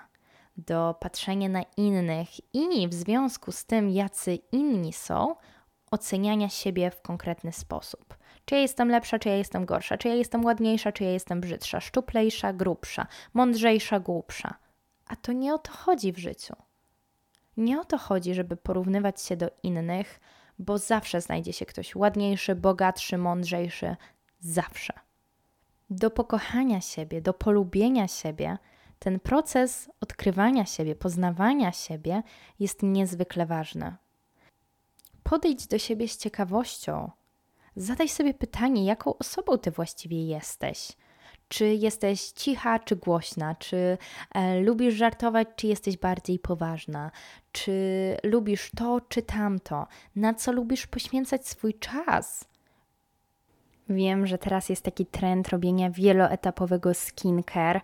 do 0.57 0.95
patrzenia 0.99 1.49
na 1.49 1.63
innych 1.77 2.53
i 2.53 2.87
w 2.87 2.93
związku 2.93 3.51
z 3.51 3.65
tym, 3.65 3.89
jacy 3.89 4.35
inni 4.51 4.93
są, 4.93 5.35
oceniania 5.91 6.49
siebie 6.49 6.91
w 6.91 7.01
konkretny 7.01 7.51
sposób. 7.51 8.17
Czy 8.45 8.55
ja 8.55 8.61
jestem 8.61 8.89
lepsza, 8.89 9.19
czy 9.19 9.29
ja 9.29 9.35
jestem 9.35 9.65
gorsza, 9.65 9.97
czy 9.97 10.07
ja 10.07 10.15
jestem 10.15 10.45
ładniejsza, 10.45 10.91
czy 10.91 11.03
ja 11.03 11.11
jestem 11.11 11.41
brzydsza, 11.41 11.81
szczuplejsza, 11.81 12.53
grubsza, 12.53 13.07
mądrzejsza, 13.33 13.99
głupsza. 13.99 14.55
A 15.07 15.15
to 15.15 15.31
nie 15.31 15.53
o 15.53 15.57
to 15.57 15.71
chodzi 15.71 16.11
w 16.13 16.17
życiu. 16.17 16.55
Nie 17.57 17.81
o 17.81 17.85
to 17.85 17.97
chodzi, 17.97 18.33
żeby 18.33 18.57
porównywać 18.57 19.21
się 19.21 19.37
do 19.37 19.49
innych, 19.63 20.19
bo 20.59 20.77
zawsze 20.77 21.21
znajdzie 21.21 21.53
się 21.53 21.65
ktoś 21.65 21.95
ładniejszy, 21.95 22.55
bogatszy, 22.55 23.17
mądrzejszy. 23.17 23.95
Zawsze. 24.39 24.93
Do 25.89 26.11
pokochania 26.11 26.81
siebie, 26.81 27.21
do 27.21 27.33
polubienia 27.33 28.07
siebie, 28.07 28.57
ten 28.99 29.19
proces 29.19 29.89
odkrywania 30.01 30.65
siebie, 30.65 30.95
poznawania 30.95 31.71
siebie 31.71 32.23
jest 32.59 32.83
niezwykle 32.83 33.45
ważny. 33.45 33.95
Podejdź 35.23 35.67
do 35.67 35.79
siebie 35.79 36.07
z 36.07 36.17
ciekawością. 36.17 37.11
Zadaj 37.75 38.09
sobie 38.09 38.33
pytanie, 38.33 38.85
jaką 38.85 39.17
osobą 39.17 39.57
ty 39.57 39.71
właściwie 39.71 40.25
jesteś 40.25 40.97
czy 41.47 41.73
jesteś 41.73 42.21
cicha, 42.21 42.79
czy 42.79 42.95
głośna, 42.95 43.55
czy 43.55 43.97
e, 44.35 44.59
lubisz 44.59 44.93
żartować, 44.93 45.47
czy 45.55 45.67
jesteś 45.67 45.97
bardziej 45.97 46.39
poważna, 46.39 47.11
czy 47.51 47.71
lubisz 48.23 48.71
to, 48.77 49.01
czy 49.09 49.21
tamto, 49.21 49.87
na 50.15 50.33
co 50.33 50.51
lubisz 50.51 50.87
poświęcać 50.87 51.47
swój 51.47 51.73
czas. 51.73 52.47
Wiem, 53.89 54.27
że 54.27 54.37
teraz 54.37 54.69
jest 54.69 54.83
taki 54.83 55.05
trend 55.05 55.49
robienia 55.49 55.89
wieloetapowego 55.89 56.93
skincare 56.93 57.81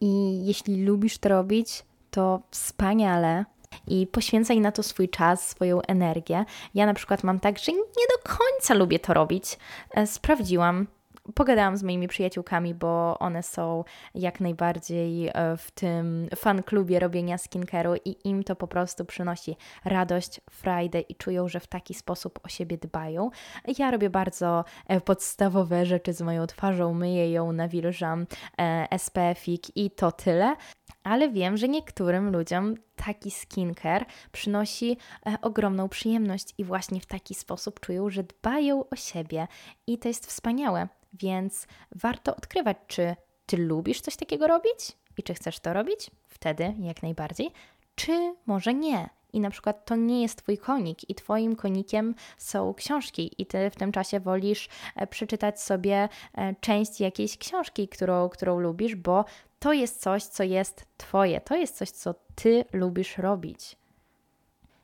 i 0.00 0.40
jeśli 0.46 0.84
lubisz 0.84 1.18
to 1.18 1.28
robić, 1.28 1.84
to 2.10 2.42
wspaniale 2.50 3.44
i 3.86 4.06
poświęcaj 4.06 4.60
na 4.60 4.72
to 4.72 4.82
swój 4.82 5.08
czas, 5.08 5.48
swoją 5.48 5.82
energię. 5.82 6.44
Ja 6.74 6.86
na 6.86 6.94
przykład 6.94 7.24
mam 7.24 7.40
tak, 7.40 7.58
że 7.58 7.72
nie 7.72 7.82
do 7.82 8.36
końca 8.36 8.74
lubię 8.74 8.98
to 8.98 9.14
robić. 9.14 9.58
E, 9.90 10.06
sprawdziłam, 10.06 10.86
pogadałam 11.34 11.76
z 11.76 11.82
moimi 11.82 12.08
przyjaciółkami, 12.08 12.74
bo 12.74 13.18
one 13.18 13.42
są 13.42 13.84
jak 14.14 14.40
najbardziej 14.40 15.28
e, 15.28 15.56
w 15.56 15.70
tym 15.70 16.28
fan 16.36 16.62
klubie 16.62 17.00
robienia 17.00 17.36
skincare'u 17.36 17.96
i 18.04 18.28
im 18.28 18.44
to 18.44 18.56
po 18.56 18.68
prostu 18.68 19.04
przynosi 19.04 19.56
radość, 19.84 20.40
frajdę 20.50 21.00
i 21.00 21.14
czują, 21.14 21.48
że 21.48 21.60
w 21.60 21.66
taki 21.66 21.94
sposób 21.94 22.40
o 22.42 22.48
siebie 22.48 22.78
dbają. 22.78 23.30
Ja 23.78 23.90
robię 23.90 24.10
bardzo 24.10 24.64
e, 24.88 25.00
podstawowe 25.00 25.86
rzeczy 25.86 26.12
z 26.12 26.22
moją 26.22 26.46
twarzą, 26.46 26.94
myję 26.94 27.32
ją, 27.32 27.52
nawilżam, 27.52 28.26
e, 28.58 28.98
SPF-ik 28.98 29.76
i 29.76 29.90
to 29.90 30.12
tyle 30.12 30.56
ale 31.04 31.28
wiem, 31.28 31.56
że 31.56 31.68
niektórym 31.68 32.32
ludziom 32.32 32.74
taki 32.96 33.30
skincare 33.30 34.04
przynosi 34.32 34.96
ogromną 35.42 35.88
przyjemność 35.88 36.54
i 36.58 36.64
właśnie 36.64 37.00
w 37.00 37.06
taki 37.06 37.34
sposób 37.34 37.80
czują, 37.80 38.10
że 38.10 38.22
dbają 38.22 38.88
o 38.88 38.96
siebie 38.96 39.48
i 39.86 39.98
to 39.98 40.08
jest 40.08 40.26
wspaniałe. 40.26 40.88
Więc 41.14 41.66
warto 41.94 42.36
odkrywać, 42.36 42.76
czy 42.86 43.16
ty 43.46 43.56
lubisz 43.56 44.00
coś 44.00 44.16
takiego 44.16 44.46
robić 44.46 44.92
i 45.18 45.22
czy 45.22 45.34
chcesz 45.34 45.60
to 45.60 45.72
robić, 45.72 46.10
wtedy 46.28 46.74
jak 46.80 47.02
najbardziej, 47.02 47.50
czy 47.94 48.34
może 48.46 48.74
nie. 48.74 49.08
I 49.32 49.40
na 49.40 49.50
przykład 49.50 49.84
to 49.84 49.96
nie 49.96 50.22
jest 50.22 50.42
Twój 50.42 50.58
konik, 50.58 51.10
i 51.10 51.14
Twoim 51.14 51.56
konikiem 51.56 52.14
są 52.38 52.74
książki, 52.74 53.30
i 53.38 53.46
Ty 53.46 53.70
w 53.70 53.76
tym 53.76 53.92
czasie 53.92 54.20
wolisz 54.20 54.68
e, 54.96 55.06
przeczytać 55.06 55.62
sobie 55.62 56.08
e, 56.34 56.54
część 56.60 57.00
jakiejś 57.00 57.38
książki, 57.38 57.88
którą, 57.88 58.28
którą 58.28 58.60
lubisz, 58.60 58.94
bo 58.94 59.24
to 59.58 59.72
jest 59.72 60.00
coś, 60.00 60.24
co 60.24 60.42
jest 60.42 60.86
Twoje, 60.96 61.40
to 61.40 61.56
jest 61.56 61.76
coś, 61.76 61.90
co 61.90 62.14
Ty 62.34 62.64
lubisz 62.72 63.18
robić 63.18 63.76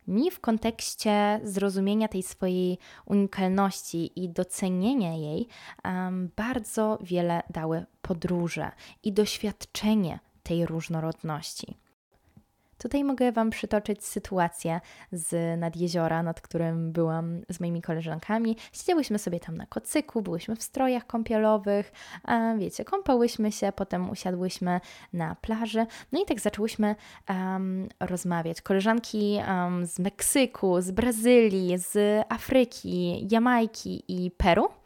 mi 0.07 0.31
w 0.31 0.41
kontekście 0.41 1.41
zrozumienia 1.45 2.09
tej 2.09 2.23
swojej 2.23 2.79
unikalności 3.07 4.25
i 4.25 4.29
docenienia 4.29 5.15
jej 5.15 5.49
um, 5.85 6.31
bardzo 6.37 6.99
wiele 7.01 7.43
dały 7.51 7.87
podróże 8.03 8.71
i 9.03 9.13
doświadczenie 9.13 10.19
tej 10.43 10.67
różnorodności. 10.67 11.77
Tutaj 12.83 13.05
mogę 13.05 13.33
Wam 13.33 13.51
przytoczyć 13.51 14.05
sytuację 14.05 14.81
z 15.13 15.61
nad 15.61 15.77
jeziora, 15.77 16.23
nad 16.23 16.41
którym 16.41 16.93
byłam 16.93 17.41
z 17.49 17.61
moimi 17.61 17.83
koleżankami. 17.83 18.57
Siedziałyśmy 18.73 19.19
sobie 19.19 19.41
tam 19.41 19.57
na 19.57 19.67
kocyku, 19.67 20.23
byłyśmy 20.23 20.57
w 20.57 20.63
strojach 20.63 21.07
kąpielowych, 21.07 21.93
wiecie, 22.59 22.85
kąpałyśmy 22.85 23.53
się, 23.53 23.73
potem 23.73 24.11
usiadłyśmy 24.11 24.81
na 25.13 25.35
plaży. 25.35 25.87
No 26.13 26.23
i 26.23 26.25
tak 26.25 26.41
zaczęłyśmy 26.41 26.95
um, 27.29 27.89
rozmawiać. 28.01 28.63
Koleżanki 28.63 29.41
um, 29.49 29.87
z 29.87 29.99
Meksyku, 29.99 30.81
z 30.81 30.91
Brazylii, 30.91 31.79
z 31.79 32.25
Afryki, 32.29 33.29
Jamajki 33.31 34.05
i 34.09 34.31
Peru. 34.31 34.80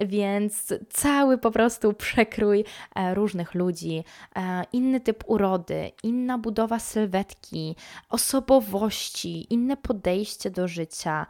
Więc 0.00 0.74
cały 0.90 1.38
po 1.38 1.50
prostu 1.50 1.92
przekrój 1.92 2.64
e, 2.94 3.14
różnych 3.14 3.54
ludzi, 3.54 4.04
e, 4.36 4.64
inny 4.72 5.00
typ 5.00 5.24
urody, 5.26 5.90
inna 6.02 6.38
budowa 6.38 6.78
sylwetki, 6.78 7.76
osobowości, 8.08 9.54
inne 9.54 9.76
podejście 9.76 10.50
do 10.50 10.68
życia 10.68 11.26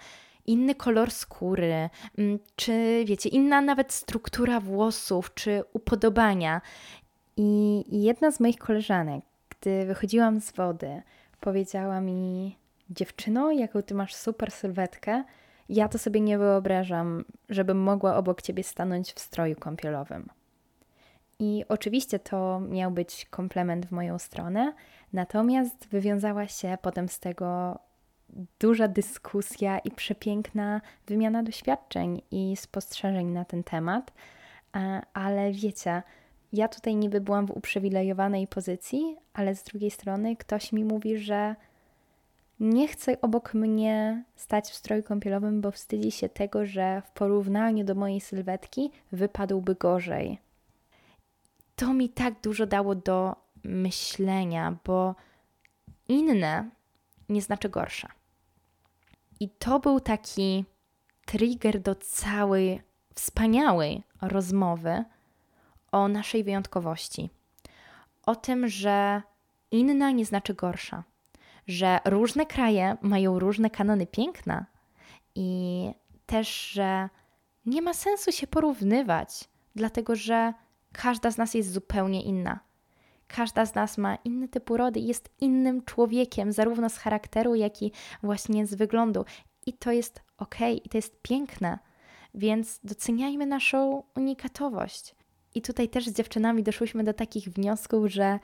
inny 0.47 0.75
kolor 0.75 1.11
skóry, 1.11 1.90
mm, 2.19 2.38
czy 2.57 3.05
wiecie, 3.07 3.29
inna 3.29 3.61
nawet 3.61 3.93
struktura 3.93 4.61
włosów, 4.61 5.35
czy 5.35 5.62
upodobania. 5.73 6.61
I 7.37 7.85
jedna 8.03 8.31
z 8.31 8.40
moich 8.40 8.59
koleżanek, 8.59 9.25
gdy 9.49 9.87
wychodziłam 9.87 10.40
z 10.40 10.53
wody, 10.53 11.03
powiedziała 11.40 12.01
mi: 12.01 12.57
Dziewczyno, 12.90 13.53
jaką 13.53 13.83
ty 13.83 13.95
masz 13.95 14.14
super 14.14 14.51
sylwetkę, 14.51 15.25
ja 15.70 15.88
to 15.88 15.98
sobie 15.98 16.20
nie 16.20 16.38
wyobrażam, 16.38 17.24
żebym 17.48 17.78
mogła 17.78 18.16
obok 18.16 18.42
ciebie 18.42 18.62
stanąć 18.62 19.12
w 19.12 19.20
stroju 19.20 19.56
kąpielowym. 19.56 20.28
I 21.38 21.64
oczywiście 21.68 22.18
to 22.18 22.61
miał 22.61 22.90
być 22.90 23.26
komplement 23.30 23.87
w 23.87 23.90
moją 23.90 24.18
stronę, 24.18 24.72
natomiast 25.12 25.88
wywiązała 25.88 26.48
się 26.48 26.78
potem 26.83 27.09
z 27.09 27.20
tego 27.20 27.78
duża 28.61 28.88
dyskusja 28.88 29.78
i 29.78 29.90
przepiękna 29.90 30.80
wymiana 31.06 31.42
doświadczeń 31.42 32.22
i 32.30 32.56
spostrzeżeń 32.56 33.26
na 33.26 33.44
ten 33.44 33.64
temat. 33.64 34.12
Ale 35.14 35.52
wiecie, 35.52 36.02
ja 36.52 36.68
tutaj 36.68 36.96
niby 36.96 37.20
byłam 37.20 37.46
w 37.46 37.50
uprzywilejowanej 37.50 38.46
pozycji, 38.46 39.16
ale 39.33 39.54
z 39.54 39.62
drugiej 39.62 39.90
strony 39.90 40.37
ktoś 40.37 40.72
mi 40.72 40.85
mówi, 40.85 41.18
że 41.18 41.56
nie 42.61 42.88
chce 42.88 43.20
obok 43.20 43.55
mnie 43.55 44.25
stać 44.37 44.70
w 44.70 44.75
stroju 44.75 45.03
kąpielowym, 45.03 45.61
bo 45.61 45.70
wstydzi 45.70 46.11
się 46.11 46.29
tego, 46.29 46.66
że 46.66 47.03
w 47.07 47.11
porównaniu 47.11 47.85
do 47.85 47.94
mojej 47.94 48.20
sylwetki 48.20 48.90
wypadłby 49.12 49.75
gorzej. 49.75 50.38
To 51.77 51.94
mi 51.94 52.09
tak 52.09 52.40
dużo 52.40 52.66
dało 52.66 52.94
do 52.94 53.37
myślenia, 53.64 54.77
bo 54.85 55.14
inne 56.09 56.70
nie 57.29 57.42
znaczy 57.42 57.68
gorsze. 57.68 58.09
I 59.40 59.49
to 59.49 59.81
był 59.81 60.01
taki 60.01 60.64
trigger 61.27 61.81
do 61.81 61.94
całej 61.94 62.83
wspaniałej 63.14 64.03
rozmowy 64.23 65.05
o 65.92 66.09
naszej 66.09 66.44
wyjątkowości. 66.44 67.31
O 68.27 68.37
tym, 68.37 68.68
że 68.68 69.23
inna 69.70 70.11
nie 70.11 70.25
znaczy 70.25 70.55
gorsza 70.55 71.05
że 71.70 71.98
różne 72.04 72.46
kraje 72.46 72.96
mają 73.02 73.38
różne 73.38 73.70
kanony 73.70 74.06
piękna 74.06 74.66
i 75.35 75.90
też, 76.26 76.70
że 76.70 77.09
nie 77.66 77.83
ma 77.83 77.94
sensu 77.94 78.33
się 78.33 78.46
porównywać, 78.46 79.48
dlatego 79.74 80.16
że 80.16 80.54
każda 80.92 81.30
z 81.30 81.38
nas 81.38 81.54
jest 81.54 81.72
zupełnie 81.72 82.22
inna. 82.22 82.61
Każda 83.26 83.66
z 83.66 83.74
nas 83.74 83.98
ma 83.98 84.14
inny 84.14 84.48
typ 84.48 84.70
urody, 84.70 85.00
jest 85.00 85.30
innym 85.40 85.85
człowiekiem, 85.85 86.52
zarówno 86.52 86.88
z 86.88 86.96
charakteru, 86.96 87.54
jak 87.54 87.83
i 87.83 87.92
właśnie 88.22 88.66
z 88.66 88.74
wyglądu. 88.74 89.24
I 89.66 89.72
to 89.72 89.92
jest 89.92 90.22
ok 90.38 90.56
i 90.85 90.88
to 90.88 90.98
jest 90.98 91.22
piękne, 91.22 91.78
więc 92.35 92.80
doceniajmy 92.85 93.46
naszą 93.46 94.02
unikatowość. 94.16 95.14
I 95.54 95.62
tutaj 95.62 95.88
też 95.88 96.06
z 96.06 96.12
dziewczynami 96.12 96.62
doszłyśmy 96.62 97.04
do 97.04 97.14
takich 97.14 97.48
wniosków, 97.48 98.06
że 98.06 98.38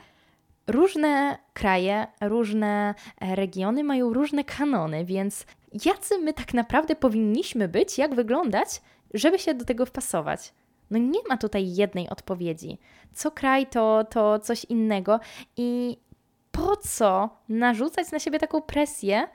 różne 0.66 1.38
kraje, 1.52 2.06
różne 2.20 2.94
e, 3.20 3.36
regiony 3.36 3.84
mają 3.84 4.12
różne 4.12 4.44
kanony, 4.44 5.04
więc 5.04 5.46
jacy 5.84 6.18
my 6.18 6.32
tak 6.32 6.54
naprawdę 6.54 6.96
powinniśmy 6.96 7.68
być, 7.68 7.98
jak 7.98 8.14
wyglądać, 8.14 8.68
żeby 9.14 9.38
się 9.38 9.54
do 9.54 9.64
tego 9.64 9.86
wpasować? 9.86 10.54
No 10.90 10.98
nie 10.98 11.20
ma 11.28 11.36
tutaj 11.36 11.74
jednej 11.74 12.08
odpowiedzi. 12.08 12.78
Co 13.12 13.30
kraj 13.30 13.66
to, 13.66 14.04
to 14.04 14.38
coś 14.38 14.64
innego 14.64 15.20
i 15.56 15.98
po 16.52 16.76
co 16.76 17.30
narzucać 17.48 18.12
na 18.12 18.18
siebie 18.18 18.38
taką 18.38 18.62
presję, 18.62 19.28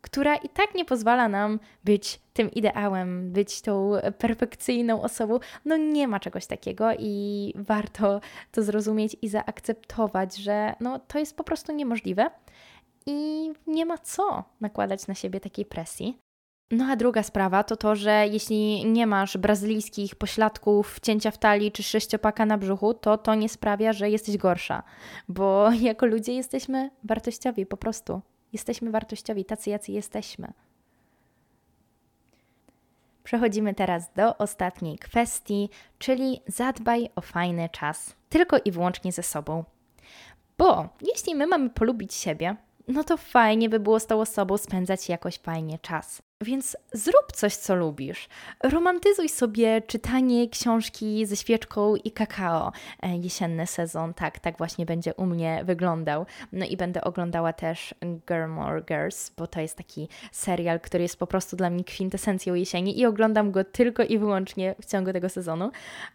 która 0.00 0.36
i 0.36 0.48
tak 0.48 0.74
nie 0.74 0.84
pozwala 0.84 1.28
nam 1.28 1.60
być 1.84 2.20
tym 2.32 2.50
ideałem, 2.50 3.32
być 3.32 3.60
tą 3.60 3.92
perfekcyjną 4.18 5.02
osobą. 5.02 5.38
No 5.64 5.76
nie 5.76 6.08
ma 6.08 6.20
czegoś 6.20 6.46
takiego 6.46 6.88
i 6.98 7.52
warto 7.56 8.20
to 8.52 8.62
zrozumieć 8.62 9.16
i 9.22 9.28
zaakceptować, 9.28 10.36
że 10.36 10.74
no 10.80 10.98
to 10.98 11.18
jest 11.18 11.36
po 11.36 11.44
prostu 11.44 11.72
niemożliwe 11.72 12.30
i 13.06 13.50
nie 13.66 13.86
ma 13.86 13.98
co 13.98 14.44
nakładać 14.60 15.06
na 15.06 15.14
siebie 15.14 15.40
takiej 15.40 15.64
presji. 15.64 16.18
No 16.70 16.84
a 16.84 16.96
druga 16.96 17.22
sprawa 17.22 17.64
to 17.64 17.76
to, 17.76 17.96
że 17.96 18.26
jeśli 18.32 18.86
nie 18.86 19.06
masz 19.06 19.36
brazylijskich 19.36 20.14
pośladków, 20.14 21.00
cięcia 21.00 21.30
w 21.30 21.38
talii 21.38 21.72
czy 21.72 21.82
sześciopaka 21.82 22.46
na 22.46 22.58
brzuchu, 22.58 22.94
to 22.94 23.18
to 23.18 23.34
nie 23.34 23.48
sprawia, 23.48 23.92
że 23.92 24.10
jesteś 24.10 24.36
gorsza, 24.36 24.82
bo 25.28 25.70
jako 25.80 26.06
ludzie 26.06 26.34
jesteśmy 26.34 26.90
wartościowi 27.04 27.66
po 27.66 27.76
prostu. 27.76 28.20
Jesteśmy 28.52 28.90
wartościowi, 28.90 29.44
tacy 29.44 29.70
jacy 29.70 29.92
jesteśmy. 29.92 30.52
Przechodzimy 33.24 33.74
teraz 33.74 34.12
do 34.12 34.38
ostatniej 34.38 34.98
kwestii, 34.98 35.70
czyli 35.98 36.40
zadbaj 36.46 37.10
o 37.16 37.20
fajny 37.20 37.68
czas, 37.68 38.16
tylko 38.28 38.56
i 38.64 38.70
wyłącznie 38.70 39.12
ze 39.12 39.22
sobą. 39.22 39.64
Bo 40.58 40.88
jeśli 41.00 41.34
my 41.34 41.46
mamy 41.46 41.70
polubić 41.70 42.14
siebie, 42.14 42.56
no 42.88 43.04
to 43.04 43.16
fajnie 43.16 43.68
by 43.68 43.80
było 43.80 44.00
z 44.00 44.06
tą 44.06 44.20
osobą 44.20 44.58
spędzać 44.58 45.08
jakoś 45.08 45.38
fajnie 45.38 45.78
czas. 45.78 46.22
Więc 46.44 46.76
zrób 46.92 47.32
coś, 47.34 47.56
co 47.56 47.74
lubisz. 47.74 48.28
Romantyzuj 48.62 49.28
sobie 49.28 49.82
czytanie 49.82 50.48
książki 50.48 51.26
ze 51.26 51.36
świeczką 51.36 51.96
i 51.96 52.10
kakao. 52.10 52.72
E, 53.02 53.16
jesienny 53.16 53.66
sezon, 53.66 54.14
tak, 54.14 54.38
tak 54.38 54.58
właśnie 54.58 54.86
będzie 54.86 55.14
u 55.14 55.26
mnie 55.26 55.62
wyglądał. 55.64 56.26
No 56.52 56.66
i 56.66 56.76
będę 56.76 57.04
oglądała 57.04 57.52
też 57.52 57.94
Gilmore 58.28 58.82
Girls, 58.82 59.30
bo 59.30 59.46
to 59.46 59.60
jest 59.60 59.76
taki 59.76 60.08
serial, 60.32 60.80
który 60.80 61.02
jest 61.02 61.18
po 61.18 61.26
prostu 61.26 61.56
dla 61.56 61.70
mnie 61.70 61.84
kwintesencją 61.84 62.54
jesieni 62.54 62.98
i 62.98 63.06
oglądam 63.06 63.50
go 63.50 63.64
tylko 63.64 64.02
i 64.02 64.18
wyłącznie 64.18 64.74
w 64.82 64.86
ciągu 64.86 65.12
tego 65.12 65.28
sezonu. 65.28 65.70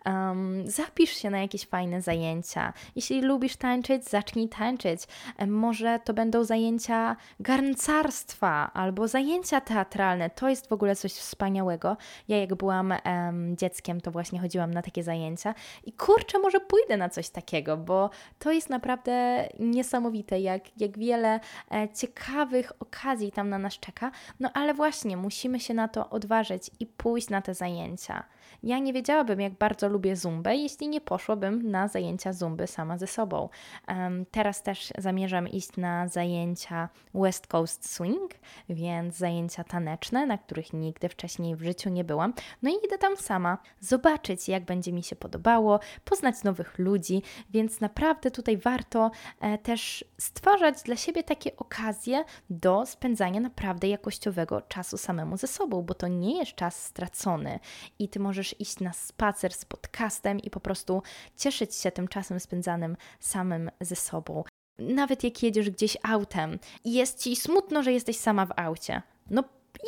Um, 0.06 0.72
zapisz 0.72 1.12
się 1.12 1.30
na 1.30 1.40
jakieś 1.42 1.66
fajne 1.66 2.02
zajęcia. 2.02 2.74
Jeśli 2.96 3.22
lubisz 3.22 3.56
tańczyć, 3.56 4.10
zacznij 4.10 4.50
tańczyć. 4.50 5.02
E, 5.38 5.48
może 5.48 6.00
to 6.06 6.14
będą 6.14 6.44
zajęcia 6.44 7.16
garncarstwa 7.40 8.72
albo 8.74 9.08
zajęcia 9.08 9.62
teatralne 9.62 10.15
to 10.36 10.50
jest 10.50 10.70
w 10.70 10.74
ogóle 10.74 10.96
coś 10.96 11.14
wspaniałego. 11.14 11.98
Ja 12.28 12.38
jak 12.38 12.56
byłam 12.56 12.94
um, 13.06 13.58
dzieckiem, 13.58 14.02
to 14.02 14.12
właśnie 14.12 14.40
chodziłam 14.40 14.74
na 14.74 14.82
takie 14.82 15.04
zajęcia 15.04 15.56
i 15.84 15.94
kurczę, 15.94 16.40
może 16.40 16.60
pójdę 16.60 16.98
na 16.98 17.10
coś 17.10 17.30
takiego, 17.30 17.78
bo 17.78 18.10
to 18.40 18.52
jest 18.52 18.70
naprawdę 18.70 19.48
niesamowite, 19.60 20.40
jak, 20.40 20.82
jak 20.82 20.98
wiele 20.98 21.40
e, 21.72 21.90
ciekawych 21.94 22.72
okazji 22.80 23.32
tam 23.32 23.50
na 23.50 23.58
nas 23.58 23.74
czeka. 23.74 24.12
No 24.40 24.50
ale 24.54 24.74
właśnie, 24.74 25.18
musimy 25.18 25.60
się 25.60 25.74
na 25.74 25.88
to 25.88 26.10
odważyć 26.10 26.72
i 26.80 26.86
pójść 26.86 27.30
na 27.30 27.42
te 27.42 27.54
zajęcia. 27.54 28.24
Ja 28.64 28.80
nie 28.80 28.94
wiedziałabym, 28.94 29.42
jak 29.42 29.54
bardzo 29.54 29.90
lubię 29.90 30.16
zumbę, 30.16 30.56
jeśli 30.56 30.88
nie 30.88 31.02
poszłabym 31.02 31.72
na 31.72 31.88
zajęcia 31.88 32.34
zumby 32.34 32.68
sama 32.68 32.98
ze 32.98 33.08
sobą. 33.08 33.50
Um, 33.88 34.26
teraz 34.32 34.64
też 34.64 34.94
zamierzam 34.98 35.48
iść 35.48 35.78
na 35.78 36.08
zajęcia 36.08 36.90
West 37.14 37.48
Coast 37.48 37.90
Swing, 37.90 38.32
więc 38.70 39.16
zajęcia 39.16 39.64
taneczne, 39.64 40.05
na 40.12 40.38
których 40.38 40.74
nigdy 40.74 41.10
wcześniej 41.10 41.56
w 41.56 41.64
życiu 41.64 41.90
nie 41.90 42.04
byłam. 42.04 42.34
No 42.62 42.70
i 42.70 42.86
idę 42.86 42.98
tam 42.98 43.18
sama, 43.18 43.58
zobaczyć, 43.80 44.50
jak 44.50 44.66
będzie 44.66 44.94
mi 44.94 45.04
się 45.04 45.16
podobało, 45.16 45.80
poznać 46.06 46.44
nowych 46.44 46.80
ludzi, 46.80 47.22
więc 47.50 47.82
naprawdę 47.82 48.32
tutaj 48.32 48.58
warto 48.58 49.12
e, 49.40 49.58
też 49.58 50.06
stwarzać 50.18 50.84
dla 50.84 50.96
siebie 50.96 51.24
takie 51.24 51.58
okazje 51.58 52.26
do 52.50 52.86
spędzania 52.86 53.40
naprawdę 53.40 53.88
jakościowego 53.88 54.62
czasu 54.62 54.98
samemu 54.98 55.38
ze 55.38 55.48
sobą, 55.48 55.82
bo 55.82 55.94
to 55.94 56.08
nie 56.08 56.38
jest 56.38 56.56
czas 56.56 56.84
stracony 56.84 57.60
i 58.00 58.10
ty 58.10 58.20
możesz 58.20 58.62
iść 58.62 58.80
na 58.80 58.94
spacer 58.94 59.54
z 59.54 59.66
podcastem 59.66 60.40
i 60.40 60.50
po 60.50 60.60
prostu 60.60 61.04
cieszyć 61.38 61.76
się 61.76 61.92
tym 61.92 62.08
czasem 62.08 62.40
spędzanym 62.40 62.98
samym 63.20 63.72
ze 63.82 63.96
sobą. 63.96 64.44
Nawet 64.80 65.24
jak 65.24 65.44
jedziesz 65.44 65.70
gdzieś 65.70 65.98
autem 66.04 66.60
i 66.84 66.94
jest 66.94 67.24
ci 67.24 67.36
smutno, 67.36 67.84
że 67.84 67.94
jesteś 67.94 68.18
sama 68.18 68.46
w 68.46 68.54
aucie. 68.56 69.02
No 69.30 69.44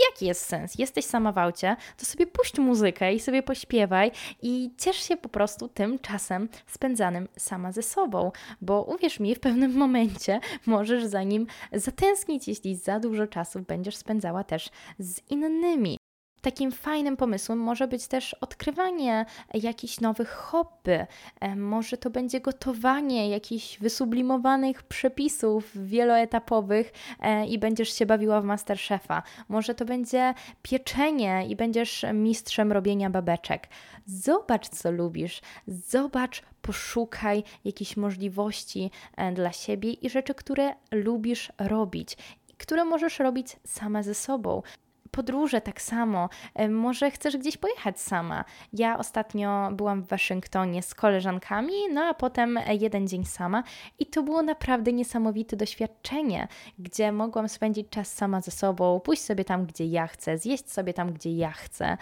jaki 0.10 0.26
jest 0.26 0.46
sens? 0.46 0.80
Jesteś 0.80 1.06
sama 1.06 1.32
w 1.32 1.38
aucie, 1.38 1.76
to 1.98 2.06
sobie 2.06 2.28
puść 2.28 2.60
muzykę 2.60 3.14
i 3.14 3.20
sobie 3.20 3.44
pośpiewaj 3.44 4.12
i 4.42 4.72
ciesz 4.78 4.98
się 4.98 5.18
po 5.18 5.30
prostu 5.30 5.68
tym 5.68 6.00
czasem 6.00 6.50
spędzanym 6.68 7.28
sama 7.38 7.72
ze 7.72 7.84
sobą, 7.84 8.32
bo 8.62 8.84
uwierz 8.84 9.20
mi, 9.20 9.36
w 9.36 9.40
pewnym 9.40 9.74
momencie 9.84 10.40
możesz 10.66 11.06
za 11.06 11.24
nim 11.24 11.48
zatęsknić, 11.74 12.48
jeśli 12.48 12.76
za 12.76 13.00
dużo 13.00 13.28
czasu 13.28 13.60
będziesz 13.68 13.96
spędzała 13.96 14.44
też 14.44 14.70
z 15.00 15.22
innymi. 15.30 15.98
Takim 16.42 16.72
fajnym 16.72 17.18
pomysłem 17.18 17.60
może 17.60 17.88
być 17.88 18.08
też 18.08 18.34
odkrywanie 18.34 19.26
jakichś 19.54 20.00
nowych 20.00 20.30
hobby. 20.30 21.06
E, 21.40 21.56
może 21.56 21.98
to 21.98 22.10
będzie 22.10 22.42
gotowanie 22.42 23.30
jakichś 23.30 23.80
wysublimowanych 23.80 24.84
przepisów 24.84 25.88
wieloetapowych 25.88 26.94
e, 27.20 27.46
i 27.46 27.60
będziesz 27.60 27.94
się 27.94 28.06
bawiła 28.06 28.42
w 28.42 28.46
Masterchefa. 28.46 29.24
Może 29.50 29.76
to 29.76 29.86
będzie 29.86 30.34
pieczenie 30.62 31.46
i 31.50 31.56
będziesz 31.56 32.06
mistrzem 32.14 32.72
robienia 32.72 33.10
babeczek. 33.10 33.68
Zobacz, 34.06 34.70
co 34.70 34.92
lubisz. 34.92 35.42
Zobacz, 35.68 36.44
poszukaj 36.62 37.44
jakichś 37.66 37.98
możliwości 37.98 38.92
e, 39.18 39.32
dla 39.32 39.52
siebie 39.52 39.92
i 39.92 40.10
rzeczy, 40.10 40.36
które 40.36 40.74
lubisz 40.92 41.52
robić 41.58 42.18
które 42.58 42.86
możesz 42.86 43.20
robić 43.20 43.56
sama 43.66 44.04
ze 44.04 44.14
sobą 44.14 44.62
podróże 45.18 45.62
tak 45.62 45.82
samo. 45.82 46.30
E, 46.56 46.70
może 46.70 47.12
chcesz 47.12 47.38
gdzieś 47.38 47.58
pojechać 47.58 48.00
sama. 48.00 48.46
Ja 48.74 48.98
ostatnio 48.98 49.70
byłam 49.72 50.04
w 50.04 50.08
Waszyngtonie 50.08 50.84
z 50.84 50.96
koleżankami, 50.96 51.74
no 51.94 52.02
a 52.02 52.14
potem 52.14 52.60
jeden 52.80 53.08
dzień 53.08 53.26
sama 53.26 53.64
i 54.00 54.06
to 54.06 54.24
było 54.24 54.42
naprawdę 54.42 54.94
niesamowite 54.94 55.56
doświadczenie, 55.56 56.48
gdzie 56.80 57.12
mogłam 57.12 57.50
spędzić 57.50 57.90
czas 57.90 58.14
sama 58.14 58.42
ze 58.42 58.52
sobą, 58.52 59.00
pójść 59.00 59.22
sobie 59.22 59.46
tam, 59.46 59.66
gdzie 59.66 59.86
ja 59.86 60.08
chcę, 60.08 60.38
zjeść 60.38 60.72
sobie 60.72 60.94
tam, 60.94 61.14
gdzie 61.14 61.32
ja 61.32 61.52
chcę. 61.52 61.98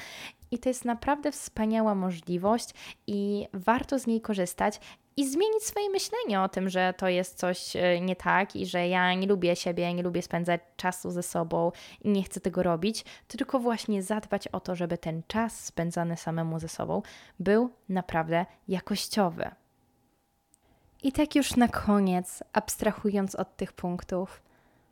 I 0.52 0.60
to 0.60 0.70
jest 0.70 0.86
naprawdę 0.86 1.32
wspaniała 1.32 1.96
możliwość 1.96 2.70
i 3.08 3.48
warto 3.54 4.00
z 4.00 4.08
niej 4.08 4.22
korzystać 4.22 4.80
i 5.18 5.30
zmienić 5.30 5.64
swoje 5.64 5.90
myślenie 5.90 6.42
o 6.42 6.50
tym, 6.50 6.70
że 6.70 6.94
to 6.98 7.08
jest 7.08 7.38
coś 7.38 7.76
e, 7.76 8.02
nie 8.02 8.16
tak 8.16 8.56
i 8.56 8.66
że 8.66 8.88
ja 8.88 9.14
nie 9.14 9.28
lubię 9.28 9.56
siebie, 9.56 9.94
nie 9.94 10.04
lubię 10.04 10.22
spędzać 10.22 10.62
czasu 10.78 11.12
ze 11.12 11.24
sobą 11.24 11.72
i 12.02 12.10
nie 12.10 12.24
chcę 12.24 12.40
tego 12.40 12.64
robić, 12.64 13.06
tylko 13.28 13.60
właśnie 13.60 14.04
zadbać 14.04 14.48
o 14.48 14.60
to, 14.60 14.76
żeby 14.76 14.98
ten 14.98 15.22
czas 15.28 15.66
spędzany 15.66 16.18
samemu 16.18 16.60
ze 16.60 16.68
sobą 16.68 17.02
był 17.40 17.70
naprawdę 17.90 18.46
jakościowy. 18.68 19.52
I 21.04 21.12
tak 21.12 21.36
już 21.36 21.56
na 21.56 21.68
koniec, 21.68 22.44
abstrahując 22.54 23.36
od 23.36 23.58
tych 23.58 23.74
punktów, 23.74 24.42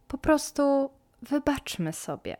po 0.07 0.17
prostu 0.17 0.89
wybaczmy 1.21 1.93
sobie. 1.93 2.37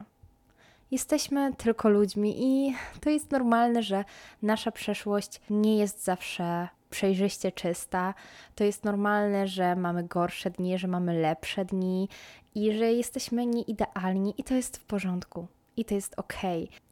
Jesteśmy 0.91 1.53
tylko 1.55 1.89
ludźmi 1.89 2.35
i 2.37 2.75
to 3.01 3.09
jest 3.09 3.31
normalne, 3.31 3.83
że 3.83 4.05
nasza 4.41 4.71
przeszłość 4.71 5.41
nie 5.49 5.77
jest 5.77 6.03
zawsze 6.03 6.67
przejrzyście 6.93 7.51
czysta. 7.51 8.13
To 8.56 8.63
jest 8.63 8.84
normalne, 8.84 9.47
że 9.47 9.75
mamy 9.75 10.03
gorsze 10.03 10.49
dni, 10.49 10.77
że 10.77 10.88
mamy 10.88 11.21
lepsze 11.21 11.65
dni 11.65 12.10
i 12.56 12.73
że 12.73 12.91
jesteśmy 12.91 13.45
nieidealni 13.45 14.34
i 14.38 14.43
to 14.43 14.53
jest 14.53 14.77
w 14.77 14.86
porządku. 14.86 15.47
I 15.77 15.86
to 15.86 15.95
jest 15.95 16.13
ok. 16.19 16.34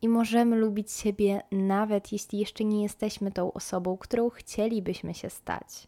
I 0.01 0.09
możemy 0.09 0.55
lubić 0.55 0.91
siebie 0.91 1.41
nawet 1.51 2.11
jeśli 2.11 2.39
jeszcze 2.39 2.63
nie 2.63 2.83
jesteśmy 2.83 3.31
tą 3.31 3.53
osobą, 3.53 3.97
którą 3.97 4.29
chcielibyśmy 4.29 5.13
się 5.13 5.29
stać. 5.29 5.87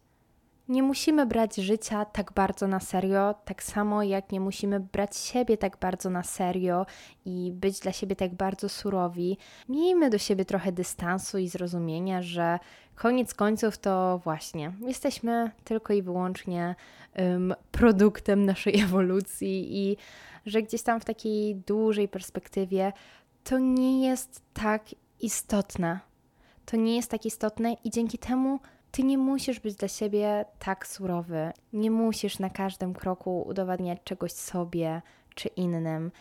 Nie 0.67 0.83
musimy 0.83 1.25
brać 1.25 1.55
życia 1.55 2.05
tak 2.05 2.33
bardzo 2.33 2.67
na 2.67 2.79
serio, 2.79 3.35
tak 3.45 3.63
samo 3.63 4.03
jak 4.03 4.31
nie 4.31 4.39
musimy 4.39 4.79
brać 4.79 5.17
siebie 5.17 5.57
tak 5.57 5.77
bardzo 5.77 6.09
na 6.09 6.23
serio 6.23 6.85
i 7.25 7.51
być 7.55 7.79
dla 7.79 7.91
siebie 7.91 8.15
tak 8.15 8.33
bardzo 8.33 8.69
surowi. 8.69 9.37
Miejmy 9.69 10.09
do 10.09 10.17
siebie 10.17 10.45
trochę 10.45 10.71
dystansu 10.71 11.37
i 11.37 11.47
zrozumienia, 11.47 12.21
że 12.21 12.59
koniec 12.95 13.33
końców 13.33 13.77
to 13.77 14.21
właśnie 14.23 14.73
jesteśmy 14.87 15.51
tylko 15.63 15.93
i 15.93 16.01
wyłącznie 16.01 16.75
um, 17.15 17.53
produktem 17.71 18.45
naszej 18.45 18.79
ewolucji 18.83 19.77
i 19.77 19.97
że 20.45 20.61
gdzieś 20.61 20.81
tam 20.81 20.99
w 20.99 21.05
takiej 21.05 21.55
dłużej 21.55 22.07
perspektywie 22.07 22.93
to 23.43 23.59
nie 23.59 24.07
jest 24.07 24.41
tak 24.53 24.83
istotne. 25.19 25.99
To 26.65 26.77
nie 26.77 26.95
jest 26.95 27.11
tak 27.11 27.25
istotne 27.25 27.73
i 27.83 27.89
dzięki 27.89 28.17
temu 28.17 28.59
ty 28.93 29.03
nie 29.03 29.17
musisz 29.17 29.59
być 29.59 29.75
dla 29.75 29.87
siebie 29.87 30.45
tak 30.59 30.87
surowy. 30.87 31.51
Nie 31.73 31.91
musisz 31.91 32.39
na 32.39 32.49
każdym 32.49 32.93
kroku 32.93 33.41
udowadniać 33.41 33.99
czegoś 34.03 34.31
sobie 34.31 35.01
czy 35.35 35.47
innym. 35.47 36.11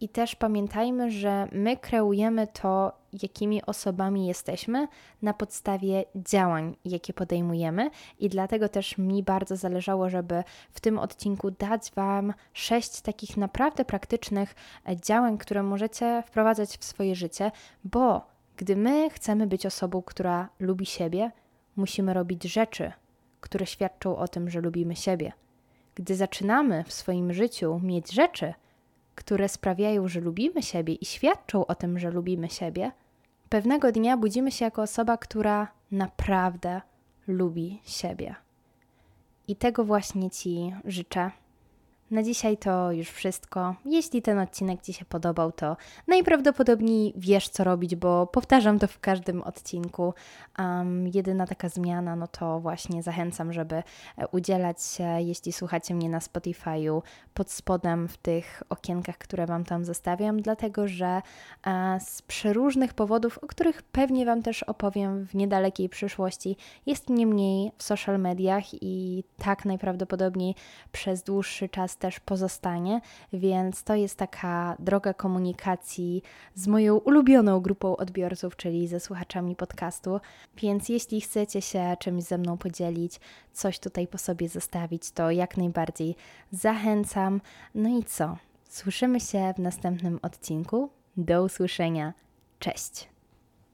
I 0.00 0.08
też 0.08 0.36
pamiętajmy, 0.36 1.10
że 1.10 1.48
my 1.52 1.76
kreujemy 1.76 2.46
to, 2.46 2.92
jakimi 3.22 3.62
osobami 3.64 4.26
jesteśmy, 4.26 4.88
na 5.22 5.34
podstawie 5.34 6.04
działań, 6.14 6.76
jakie 6.84 7.12
podejmujemy, 7.12 7.90
i 8.18 8.28
dlatego 8.28 8.68
też 8.68 8.98
mi 8.98 9.22
bardzo 9.22 9.56
zależało, 9.56 10.10
żeby 10.10 10.44
w 10.72 10.80
tym 10.80 10.98
odcinku 10.98 11.50
dać 11.50 11.92
Wam 11.96 12.34
sześć 12.52 13.00
takich 13.00 13.36
naprawdę 13.36 13.84
praktycznych 13.84 14.54
e, 14.88 14.96
działań, 14.96 15.38
które 15.38 15.62
możecie 15.62 16.22
wprowadzać 16.26 16.70
w 16.76 16.84
swoje 16.84 17.14
życie, 17.14 17.50
bo 17.84 18.26
gdy 18.56 18.76
my 18.76 19.10
chcemy 19.10 19.46
być 19.46 19.66
osobą, 19.66 20.02
która 20.02 20.48
lubi 20.60 20.86
siebie, 20.86 21.30
musimy 21.78 22.14
robić 22.14 22.44
rzeczy, 22.44 22.92
które 23.40 23.66
świadczą 23.66 24.16
o 24.16 24.28
tym, 24.28 24.50
że 24.50 24.60
lubimy 24.60 24.96
siebie. 24.96 25.32
Gdy 25.94 26.16
zaczynamy 26.16 26.84
w 26.84 26.92
swoim 26.92 27.32
życiu 27.32 27.80
mieć 27.82 28.12
rzeczy, 28.12 28.54
które 29.14 29.48
sprawiają, 29.48 30.08
że 30.08 30.20
lubimy 30.20 30.62
siebie 30.62 30.94
i 30.94 31.04
świadczą 31.04 31.66
o 31.66 31.74
tym, 31.74 31.98
że 31.98 32.10
lubimy 32.10 32.50
siebie, 32.50 32.92
pewnego 33.48 33.92
dnia 33.92 34.16
budzimy 34.16 34.52
się 34.52 34.64
jako 34.64 34.82
osoba, 34.82 35.16
która 35.16 35.68
naprawdę 35.90 36.80
lubi 37.26 37.80
siebie. 37.84 38.34
I 39.48 39.56
tego 39.56 39.84
właśnie 39.84 40.30
Ci 40.30 40.74
życzę. 40.84 41.30
Na 42.10 42.22
dzisiaj 42.22 42.56
to 42.56 42.92
już 42.92 43.08
wszystko. 43.08 43.74
Jeśli 43.84 44.22
ten 44.22 44.38
odcinek 44.38 44.82
Ci 44.82 44.92
się 44.92 45.04
podobał, 45.04 45.52
to 45.52 45.76
najprawdopodobniej 46.06 47.12
wiesz, 47.16 47.48
co 47.48 47.64
robić, 47.64 47.96
bo 47.96 48.26
powtarzam 48.26 48.78
to 48.78 48.86
w 48.86 49.00
każdym 49.00 49.42
odcinku. 49.42 50.14
Um, 50.58 51.08
jedyna 51.14 51.46
taka 51.46 51.68
zmiana, 51.68 52.16
no 52.16 52.26
to 52.26 52.60
właśnie 52.60 53.02
zachęcam, 53.02 53.52
żeby 53.52 53.74
e, 53.74 53.82
udzielać 54.28 54.82
się, 54.82 55.04
jeśli 55.04 55.52
słuchacie 55.52 55.94
mnie 55.94 56.08
na 56.08 56.18
Spotify'u, 56.18 57.02
pod 57.34 57.50
spodem 57.50 58.08
w 58.08 58.16
tych 58.16 58.62
okienkach, 58.68 59.18
które 59.18 59.46
Wam 59.46 59.64
tam 59.64 59.84
zostawiam, 59.84 60.42
dlatego 60.42 60.88
że 60.88 61.22
e, 61.66 61.98
z 62.00 62.22
przeróżnych 62.22 62.94
powodów, 62.94 63.38
o 63.38 63.46
których 63.46 63.82
pewnie 63.82 64.26
Wam 64.26 64.42
też 64.42 64.62
opowiem 64.62 65.26
w 65.26 65.34
niedalekiej 65.34 65.88
przyszłości, 65.88 66.56
jest 66.86 67.08
mnie 67.08 67.26
mniej 67.26 67.72
w 67.78 67.82
social 67.82 68.20
mediach 68.20 68.64
i 68.72 69.24
tak 69.36 69.64
najprawdopodobniej 69.64 70.54
przez 70.92 71.22
dłuższy 71.22 71.68
czas 71.68 71.97
też 71.98 72.20
pozostanie, 72.20 73.00
więc 73.32 73.82
to 73.82 73.94
jest 73.94 74.16
taka 74.16 74.76
droga 74.78 75.14
komunikacji 75.14 76.22
z 76.54 76.66
moją 76.66 76.96
ulubioną 76.96 77.60
grupą 77.60 77.96
odbiorców, 77.96 78.56
czyli 78.56 78.88
ze 78.88 79.00
słuchaczami 79.00 79.56
podcastu. 79.56 80.20
Więc 80.56 80.88
jeśli 80.88 81.20
chcecie 81.20 81.62
się 81.62 81.96
czymś 81.98 82.24
ze 82.24 82.38
mną 82.38 82.58
podzielić, 82.58 83.20
coś 83.52 83.78
tutaj 83.78 84.06
po 84.06 84.18
sobie 84.18 84.48
zostawić, 84.48 85.10
to 85.10 85.30
jak 85.30 85.56
najbardziej 85.56 86.16
zachęcam. 86.52 87.40
No 87.74 87.98
i 87.98 88.04
co? 88.04 88.36
Słyszymy 88.68 89.20
się 89.20 89.54
w 89.56 89.58
następnym 89.60 90.18
odcinku. 90.22 90.90
Do 91.16 91.44
usłyszenia. 91.44 92.14
Cześć! 92.58 93.17